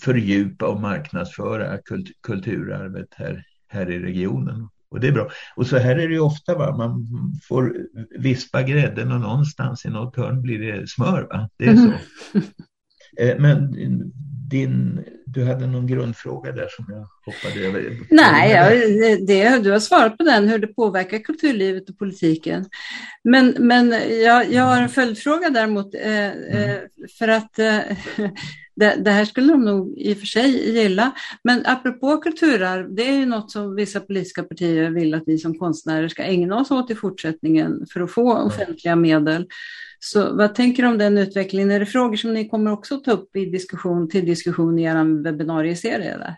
[0.00, 4.68] fördjupa och marknadsföra kult kulturarvet här, här i regionen.
[4.90, 5.30] Och det är bra.
[5.56, 6.76] Och så här är det ju ofta, va?
[6.76, 7.06] man
[7.48, 7.76] får
[8.18, 11.22] vispa grädden och någonstans i något hörn blir det smör.
[11.22, 11.48] Va?
[11.56, 11.92] Det är så.
[13.22, 13.42] Mm.
[13.42, 13.72] Men
[14.50, 17.96] din, du hade någon grundfråga där som jag hoppade över.
[18.10, 18.70] Nej, ja,
[19.26, 22.64] det, du har svarat på den, hur det påverkar kulturlivet och politiken.
[23.24, 23.90] Men, men
[24.22, 26.80] jag, jag har en följdfråga däremot, eh, mm.
[27.18, 27.78] för att eh,
[28.78, 31.12] det, det, här skulle de nog i och för sig gilla.
[31.44, 35.58] Men apropå kulturarv, det är ju något som vissa politiska partier vill att vi som
[35.58, 39.46] konstnärer ska ägna oss åt i fortsättningen för att få offentliga medel.
[40.00, 41.70] Så vad tänker du om den utvecklingen?
[41.70, 45.22] Är det frågor som ni kommer också ta upp i diskussion, till diskussion i er
[45.22, 46.18] webbinarieserie?
[46.18, 46.36] Där?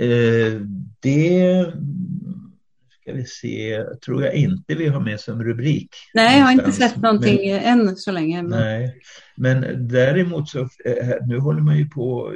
[0.00, 0.60] Eh,
[1.00, 1.66] det
[3.08, 5.88] ska vi se, tror jag inte vi har med som rubrik.
[6.14, 8.42] Nej, jag har inte sett någonting men, än så länge.
[8.42, 8.60] Men...
[8.60, 9.00] Nej,
[9.36, 12.32] men däremot så, eh, nu håller man ju på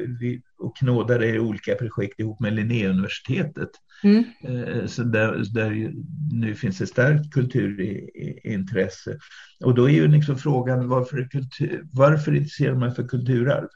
[0.59, 3.71] och knådar i olika projekt ihop med Linnéuniversitetet.
[4.05, 4.25] Mm.
[4.45, 5.93] Eh, så där, där
[6.33, 9.19] nu finns ett starkt kulturintresse.
[9.65, 13.69] Och då är ju liksom frågan varför, kultur, varför intresserar man för kulturarv?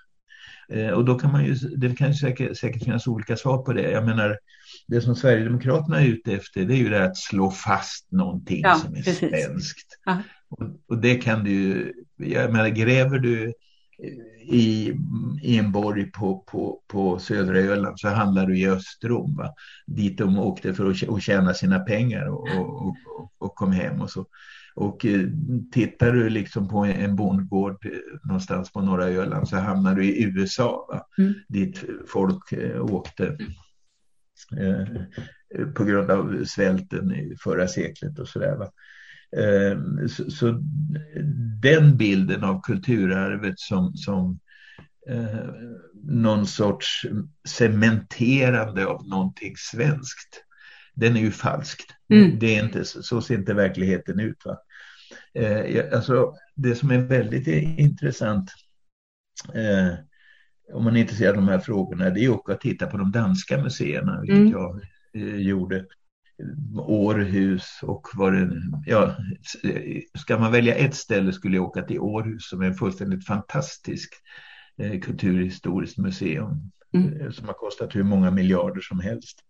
[0.68, 3.72] Eh, och då kan man ju, det kan ju säkert, säkert finnas olika svar på
[3.72, 3.90] det.
[3.90, 4.38] Jag menar,
[4.86, 8.74] det som Sverigedemokraterna är ute efter det är ju det att slå fast någonting ja,
[8.74, 9.30] som är precis.
[9.30, 9.98] svenskt.
[10.48, 13.52] Och, och, det kan du jag menar gräver du
[14.48, 14.92] i,
[15.42, 19.36] i en borg på, på, på södra Öland så handlar du i Östrom.
[19.36, 19.54] Va?
[19.86, 22.96] Dit de åkte för att, tjäna sina pengar och, och,
[23.38, 24.26] och, kom hem och så.
[24.74, 25.20] Och eh,
[25.72, 27.90] tittar du liksom på en bondgård eh,
[28.24, 31.34] någonstans på norra Öland så hamnar du i USA, mm.
[31.48, 33.36] dit folk eh, åkte
[35.74, 38.70] på grund av svälten i förra seklet och sådär.
[40.08, 40.62] Så, så,
[41.62, 44.38] den bilden av kulturarvet som, som
[45.08, 45.48] eh,
[46.04, 47.06] någon sorts
[47.48, 50.44] cementerande av någonting svenskt,
[50.94, 51.94] den är ju falskt.
[52.12, 52.38] Mm.
[52.38, 54.44] Det är inte, så ser inte verkligheten ut.
[54.44, 54.58] Va?
[55.34, 57.46] Eh, alltså, det som är väldigt
[57.78, 58.50] intressant
[59.54, 59.94] eh,
[60.72, 63.12] om man är intresserad av de här frågorna, det är också att titta på de
[63.12, 64.50] danska museerna, vilket mm.
[64.50, 64.80] jag
[65.14, 65.84] eh, gjorde.
[66.78, 69.16] Århus och vad det, ja,
[70.18, 74.12] ska man välja ett ställe skulle jag åka till Århus som är ett fullständigt fantastiskt
[74.78, 77.20] eh, kulturhistoriskt museum mm.
[77.20, 79.40] Eh, som har kostat hur många miljarder som helst.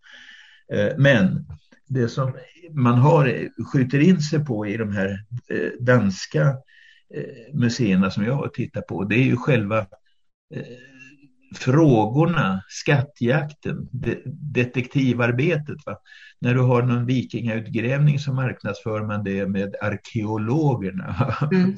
[0.73, 1.47] Eh, men
[1.89, 2.33] det som
[2.71, 6.57] man har, skjuter in sig på i de här eh, danska
[7.15, 9.79] eh, museerna som jag har tittat på, det är ju själva
[10.55, 10.96] eh,
[11.55, 14.23] frågorna, skattjakten, de,
[14.55, 15.87] detektivarbetet.
[15.87, 15.99] Va?
[16.41, 21.37] När du har någon vikingautgrävning så marknadsför man det med arkeologerna.
[21.53, 21.77] Mm.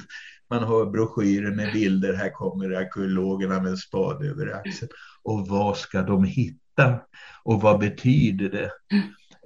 [0.49, 4.91] Man har broschyrer med bilder, här kommer arkeologerna med en spade över axeln.
[5.23, 6.99] Och vad ska de hitta?
[7.43, 8.71] Och vad betyder det?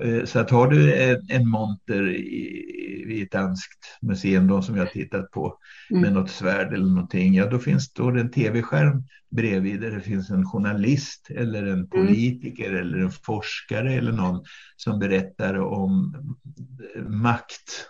[0.01, 0.93] Eh, så att har du
[1.29, 5.57] en, monter i, ett danskt museum då, som jag tittat på
[5.89, 6.01] mm.
[6.01, 10.29] med något svärd eller någonting, ja då finns då en tv-skärm bredvid där det finns
[10.29, 11.89] en journalist eller en mm.
[11.89, 12.81] politiker mm.
[12.81, 14.43] eller en forskare eller någon
[14.75, 16.15] som berättar om
[17.07, 17.87] makt,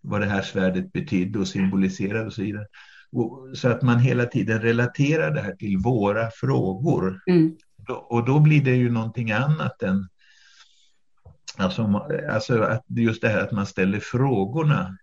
[0.00, 2.66] vad det här svärdet betydde och symboliserade och så vidare.
[3.54, 7.20] Så att man hela tiden relaterar det här till våra frågor.
[7.30, 7.56] Mm.
[7.88, 10.08] Och då blir det ju någonting annat än
[11.56, 14.96] Alltså, alltså att just det här att man ställer frågorna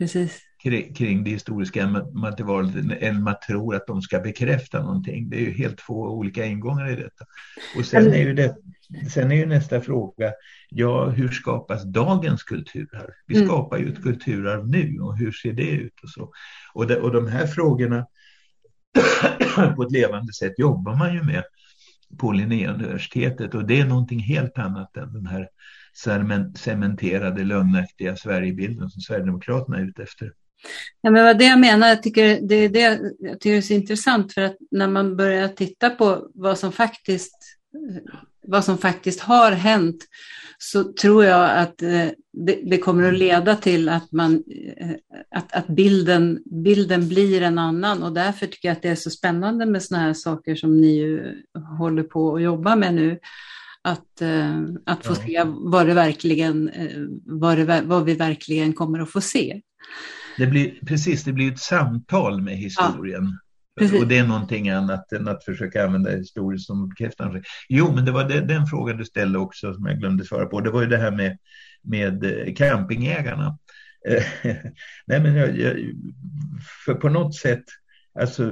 [0.00, 0.40] Precis.
[0.62, 5.30] Kring, kring det historiska materialet än man tror att de ska bekräfta någonting.
[5.30, 7.24] Det är ju helt två olika ingångar i detta.
[7.78, 8.56] Och sen är ju, det,
[9.10, 10.32] sen är ju nästa fråga,
[10.68, 13.10] ja hur skapas dagens kulturarv?
[13.26, 13.48] Vi mm.
[13.48, 16.32] skapar ju ett kulturarv nu och hur ser det ut och så.
[16.74, 18.06] Och, det, och de här frågorna
[19.76, 21.44] på ett levande sätt jobbar man ju med
[22.18, 25.48] på Linnéuniversitetet och det är någonting helt annat än den här
[26.56, 30.32] cementerade lögnaktiga Sverigebilden som Sverigedemokraterna är ute efter.
[31.00, 33.72] Ja, men vad det jag menar, jag tycker det är det jag tycker är så
[33.72, 37.36] intressant för att när man börjar titta på vad som faktiskt,
[38.46, 40.04] vad som faktiskt har hänt
[40.58, 44.42] så tror jag att eh, det, det kommer att leda till att, man,
[44.76, 44.90] eh,
[45.30, 49.10] att, att bilden, bilden blir en annan och därför tycker jag att det är så
[49.10, 51.42] spännande med sådana här saker som ni ju
[51.78, 53.18] håller på att jobba med nu
[53.82, 58.98] att, eh, att få se vad, det verkligen, eh, vad, det, vad vi verkligen kommer
[58.98, 59.60] att få se.
[60.38, 63.38] Det blir, precis, det blir ett samtal med historien.
[63.80, 67.42] Ja, och det är någonting annat än att försöka använda historien som bekräftande.
[67.68, 70.60] Jo, men det var det, den frågan du ställde också som jag glömde svara på.
[70.60, 71.38] Det var ju det här med,
[71.82, 73.58] med eh, campingägarna.
[75.06, 75.76] Nej, men jag, jag,
[76.84, 77.64] för på något sätt,
[78.20, 78.42] alltså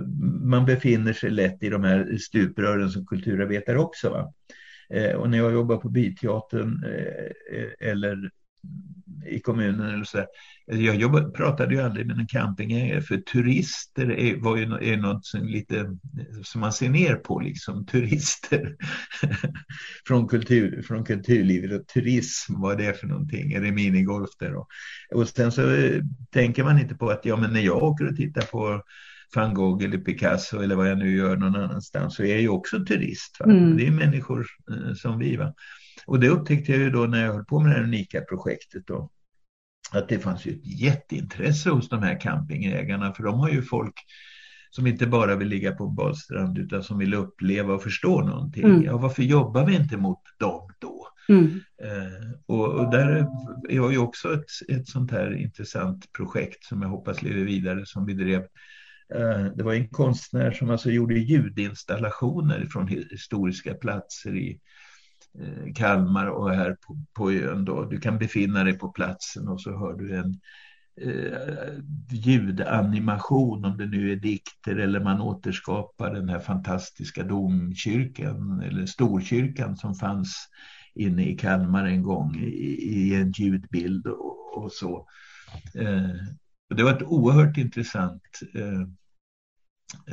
[0.43, 4.11] man befinner sig lätt i de här stuprören som kulturarbetare också.
[4.11, 4.33] Va?
[4.95, 8.31] Eh, och när jag jobbar på Byteatern eh, eller
[9.27, 10.19] i kommunen eller så.
[10.19, 14.97] Eh, jag jobbade, pratade ju aldrig med en campingägare för turister är, var ju, är
[14.97, 15.87] något som, lite, eh,
[16.43, 18.77] som man ser ner på, liksom turister
[20.07, 24.67] från, kultur, från kulturlivet och turism, vad det för någonting, är det minigolf där då?
[25.15, 28.17] Och sen så eh, tänker man inte på att ja, men när jag åker och
[28.17, 28.83] tittar på
[29.35, 32.49] van Gogh eller Picasso eller vad jag nu gör någon annanstans så är jag ju
[32.49, 33.41] också turist.
[33.45, 33.77] Mm.
[33.77, 35.37] Det är människor eh, som vi.
[35.37, 35.55] Va?
[36.07, 38.87] Och det upptäckte jag ju då när jag höll på med det här unika projektet
[38.87, 39.11] då.
[39.93, 43.95] Att det fanns ju ett jätteintresse hos de här campingägarna för de har ju folk
[44.71, 48.65] som inte bara vill ligga på en badstrand utan som vill uppleva och förstå någonting.
[48.65, 48.83] Mm.
[48.83, 51.09] Ja, varför jobbar vi inte mot dem då?
[51.29, 51.61] Mm.
[51.83, 53.27] Eh, och, och, där
[53.69, 58.07] är ju också ett, ett sånt här intressant projekt som jag hoppas lever vidare som
[58.07, 58.43] vi drev.
[59.15, 64.61] Eh, det var en konstnär som alltså gjorde ljudinstallationer från historiska platser i
[65.41, 67.65] eh, Kalmar och här på, på ön.
[67.65, 67.85] Då.
[67.85, 70.41] Du kan befinna dig på platsen och så hör du en
[71.01, 78.87] eh, ljudanimation om det nu är dikter eller man återskapar den här fantastiska domkyrkan eller
[78.87, 80.49] storkyrkan som fanns
[80.95, 82.49] inne i Kalmar en gång i,
[82.83, 85.07] i en ljudbild och, och så.
[85.75, 86.11] Eh,
[86.75, 88.23] det var ett oerhört intressant
[88.55, 88.83] eh,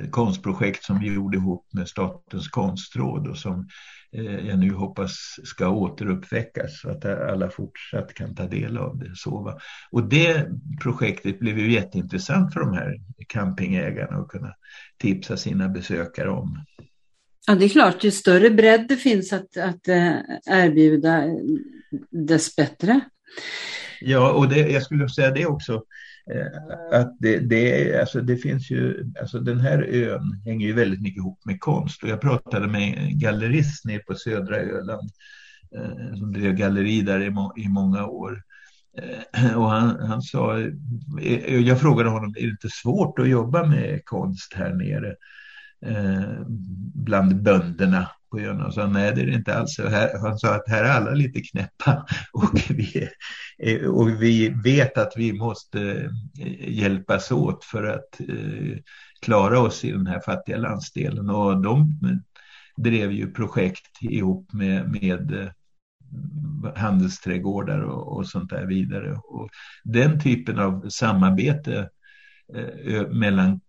[0.09, 3.67] konstprojekt som vi gjorde ihop med Statens konstråd och som
[4.11, 5.11] eh, jag nu hoppas
[5.43, 9.11] ska återuppväckas så att alla fortsatt kan ta del av det.
[9.15, 9.59] Så,
[9.91, 10.47] Och det
[10.81, 12.95] projektet blev ju jätteintressant för de här
[13.27, 14.53] campingägarna att kunna
[14.97, 16.65] tipsa sina besökare om.
[17.47, 21.23] Ja, det är klart, ju större bredd det finns att, att eh, erbjuda,
[22.11, 22.99] dess bättre.
[24.01, 25.81] Ja, och det, jag skulle säga det också Eh,
[26.31, 31.01] Eh, att det, det, alltså det finns ju, alltså den här ön hänger ju väldigt
[31.01, 32.03] mycket ihop med konst.
[32.03, 35.11] Och jag pratade med en gallerist nere på södra Öland
[35.75, 38.43] eh, som drev galleri där i, må, i många år.
[38.97, 40.59] Eh, och han, han sa,
[41.49, 45.15] jag frågade honom, är det inte svårt att jobba med konst här nere?
[46.93, 49.79] bland bönderna på ön och sa nej det är det inte alls.
[49.79, 53.09] Här, han sa att här är alla lite knäppa och vi,
[53.87, 58.77] och vi vet att vi måste eh, hjälpas åt för att eh,
[59.21, 61.99] klara oss i den här fattiga landsdelen och de
[62.77, 65.49] drev ju projekt ihop med, med eh,
[66.75, 69.19] handelsträdgårdar och, och sånt där vidare.
[69.23, 69.49] Och
[69.83, 71.89] den typen av samarbete
[72.85, 73.61] eh, mellan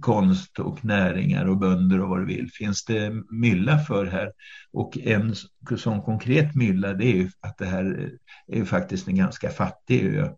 [0.00, 4.32] konst och näringar och bönder och vad du vill finns det mylla för här.
[4.72, 5.34] Och en
[5.78, 8.10] sån konkret mylla det är ju att det här
[8.46, 10.28] är faktiskt en ganska fattig ö.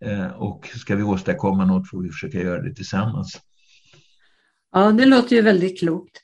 [0.00, 3.40] Eh, och ska vi åstadkomma något får vi försöka göra det tillsammans.
[4.72, 6.20] Ja, det låter ju väldigt klokt.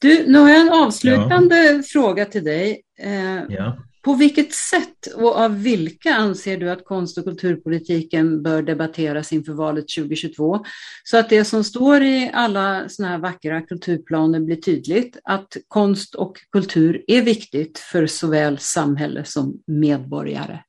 [0.00, 1.82] Du, nu har jag en avslutande ja.
[1.82, 2.82] fråga till dig.
[3.02, 3.76] Eh, ja.
[4.02, 9.52] På vilket sätt och av vilka anser du att konst och kulturpolitiken bör debatteras inför
[9.52, 10.64] valet 2022?
[11.04, 16.14] Så att det som står i alla sådana här vackra kulturplaner blir tydligt, att konst
[16.14, 20.62] och kultur är viktigt för såväl samhälle som medborgare.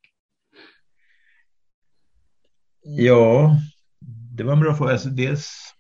[2.82, 3.56] Ja,
[4.36, 4.92] det var en bra fråga.
[4.92, 5.74] Alltså dels,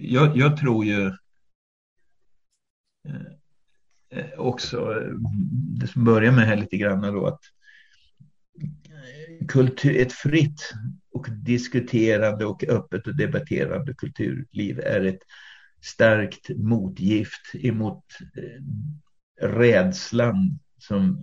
[0.00, 1.06] jag, jag tror ju
[3.08, 3.41] eh,
[4.12, 5.12] Eh, också, eh,
[5.80, 7.40] det som börjar med här lite grann då att
[8.62, 10.72] eh, kultur, ett fritt
[11.12, 15.22] och diskuterande och öppet och debatterande kulturliv är ett
[15.80, 18.04] starkt motgift emot
[19.40, 21.22] rädslan som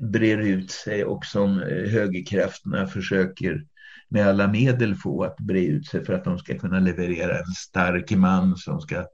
[0.00, 3.64] brer ut sig och som högerkrafterna försöker
[4.08, 7.52] med alla medel få att bre ut sig för att de ska kunna leverera en
[7.52, 9.04] stark man som ska Eh,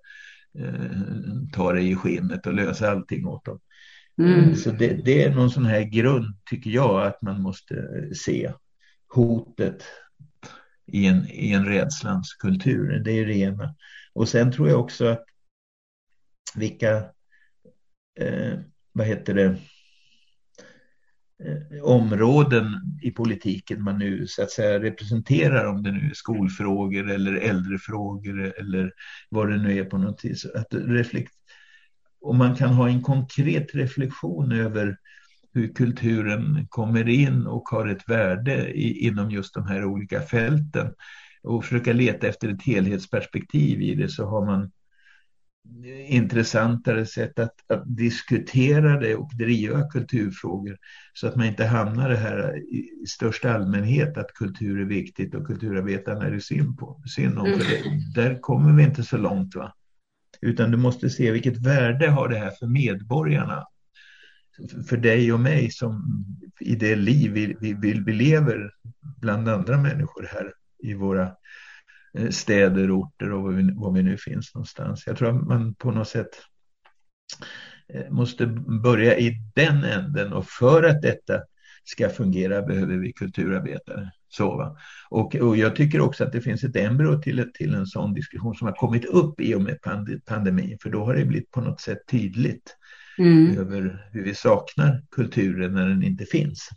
[1.52, 3.60] ta dig i skinnet och lösa allting åt dem.
[4.18, 4.56] Mm.
[4.56, 7.74] Så det, det, är någon sån här grund, tycker jag, att man måste
[8.14, 8.52] se
[9.08, 9.84] hotet
[10.86, 12.98] i en, i en rädslans kultur.
[12.98, 13.74] Det är det ena.
[14.12, 15.24] Och sen tror jag också att
[16.54, 16.96] vilka,
[18.20, 18.58] eh,
[18.92, 19.73] vad heter det, Eh,
[21.42, 22.64] Eh, områden
[23.02, 28.54] i politiken man nu så att säga representerar, om det nu är skolfrågor eller äldrefrågor
[28.58, 28.92] eller
[29.28, 30.46] vad det nu är på något vis.
[30.46, 31.32] Att reflekt,
[32.20, 34.96] och man kan ha en konkret reflektion över
[35.54, 40.94] hur kulturen kommer in och har ett värde i, inom just de här olika fälten
[41.42, 44.70] och försöka leta efter ett helhetsperspektiv i det så har man
[46.08, 50.78] intressantare sätt att, att, diskutera det och driva kulturfrågor
[51.12, 55.46] så att man inte hamnar det här i största allmänhet att kultur är viktigt och
[55.46, 57.46] kulturarbetarna är det synd, på, synd om.
[57.46, 57.58] Mm.
[57.58, 59.54] För det, där kommer vi inte så långt.
[59.54, 59.74] va?
[60.40, 63.64] Utan du måste se vilket värde har det här för medborgarna.
[64.88, 66.24] För dig och mig som
[66.60, 68.70] i det liv vi, vi, vi lever
[69.20, 71.30] bland andra människor här i våra
[72.30, 75.06] städer, orter och var vi, var vi nu finns någonstans.
[75.06, 76.28] Jag tror att man på något sätt
[77.88, 78.46] eh, måste
[78.82, 81.40] börja i den änden och för att detta
[81.84, 84.10] ska fungera behöver vi kulturarbetare.
[84.28, 84.76] Så,
[85.10, 88.54] och, och, jag tycker också att det finns ett embryo till, till en sån diskussion
[88.54, 89.78] som har kommit upp i och med
[90.26, 92.76] pandemin, för då har det blivit på något sätt tydligt
[93.18, 93.58] mm.
[93.58, 96.68] över hur vi saknar kulturen när den inte finns.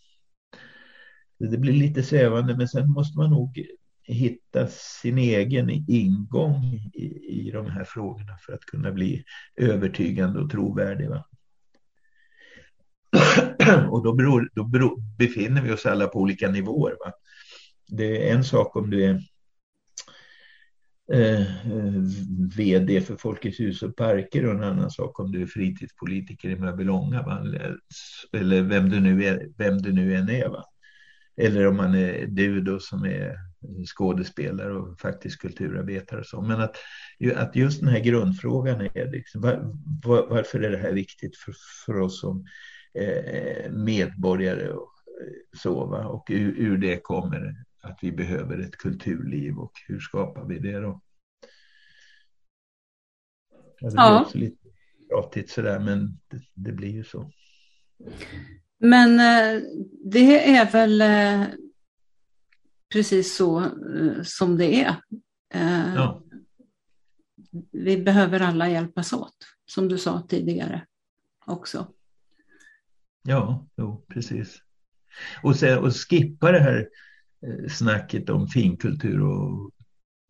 [1.40, 3.66] Det blir lite svävande, men sen måste man nog
[4.08, 6.64] hitta sin egen ingång
[6.94, 9.24] i, i de här frågorna för att kunna bli
[9.56, 11.10] övertygande och trovärdig.
[11.10, 11.26] Va?
[13.90, 16.96] och då, beror, då beror, befinner vi oss alla på olika nivåer.
[17.06, 17.12] Va?
[17.88, 19.22] Det är en sak om du är
[21.14, 21.48] eh,
[22.58, 26.56] vd för Folkets hus och parker och en annan sak om du är fritidspolitiker i
[26.56, 27.22] Mörbylånga.
[27.22, 27.44] Va?
[28.34, 30.50] Eller vem du nu är, vem du nu än är.
[30.50, 30.64] Va?
[31.38, 33.47] Eller om man är du då som är
[33.86, 36.20] skådespelare och faktiskt kulturarbetare.
[36.20, 36.42] Och så.
[36.42, 36.76] Men att,
[37.36, 41.54] att just den här grundfrågan är liksom, var, var, varför är det här viktigt för,
[41.86, 42.46] för oss som
[42.94, 45.86] eh, medborgare och eh, så.
[45.86, 46.08] Va?
[46.08, 50.80] Och ur, ur, det kommer att vi behöver ett kulturliv och hur skapar vi det
[50.80, 51.02] då?
[53.80, 54.22] Ja, det ja.
[54.22, 54.68] också lite
[55.10, 57.32] pratigt sådär men det, det blir ju så.
[58.80, 59.62] Men eh,
[60.04, 61.48] det är väl eh,
[62.94, 64.96] precis så eh, som det är.
[65.96, 66.24] Ja.
[67.72, 69.36] Vi behöver alla hjälpas åt,
[69.66, 70.86] som du sa tidigare
[71.46, 71.88] också.
[73.24, 74.62] Ja, jo, precis.
[75.44, 76.90] Och, sen, och skippa det här
[77.70, 79.72] snacket om finkultur och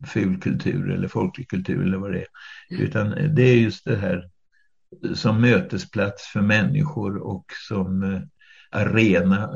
[0.06, 2.28] fulkultur eller folklig kultur eller vad det är.
[2.70, 4.30] Utan det är just det här
[5.14, 8.22] som mötesplats för människor och som
[8.70, 9.50] arena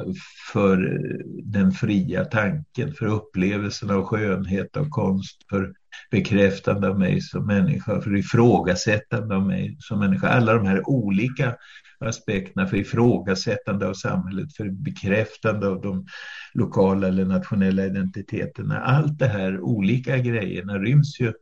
[0.52, 1.01] för
[1.43, 5.72] den fria tanken, för upplevelsen av skönhet, och konst, för
[6.10, 10.28] bekräftande av mig som människa, för ifrågasättande av mig som människa.
[10.28, 11.56] Alla de här olika
[11.98, 16.06] aspekterna för ifrågasättande av samhället, för bekräftande av de
[16.55, 18.78] lokala eller nationella identiteterna.
[18.80, 21.32] Allt det här olika grejerna ryms ju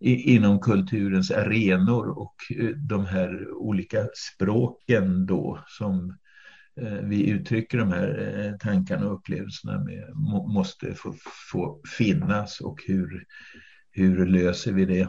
[0.00, 6.27] inom kulturens arenor och eh, de här olika språken då som Eh,
[7.02, 10.12] vi uttrycker de här eh, tankarna och upplevelserna med,
[10.54, 11.14] måste få,
[11.50, 13.24] få finnas och hur,
[13.90, 15.08] hur löser vi det?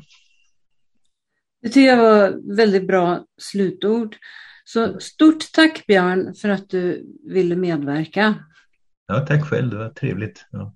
[1.62, 4.16] Det tycker jag var väldigt bra slutord.
[4.64, 8.36] Så stort tack Björn för att du ville medverka.
[9.08, 10.46] Ja, tack själv, det var trevligt.
[10.52, 10.76] Ja.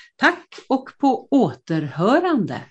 [0.21, 2.61] Tack och på återhörande!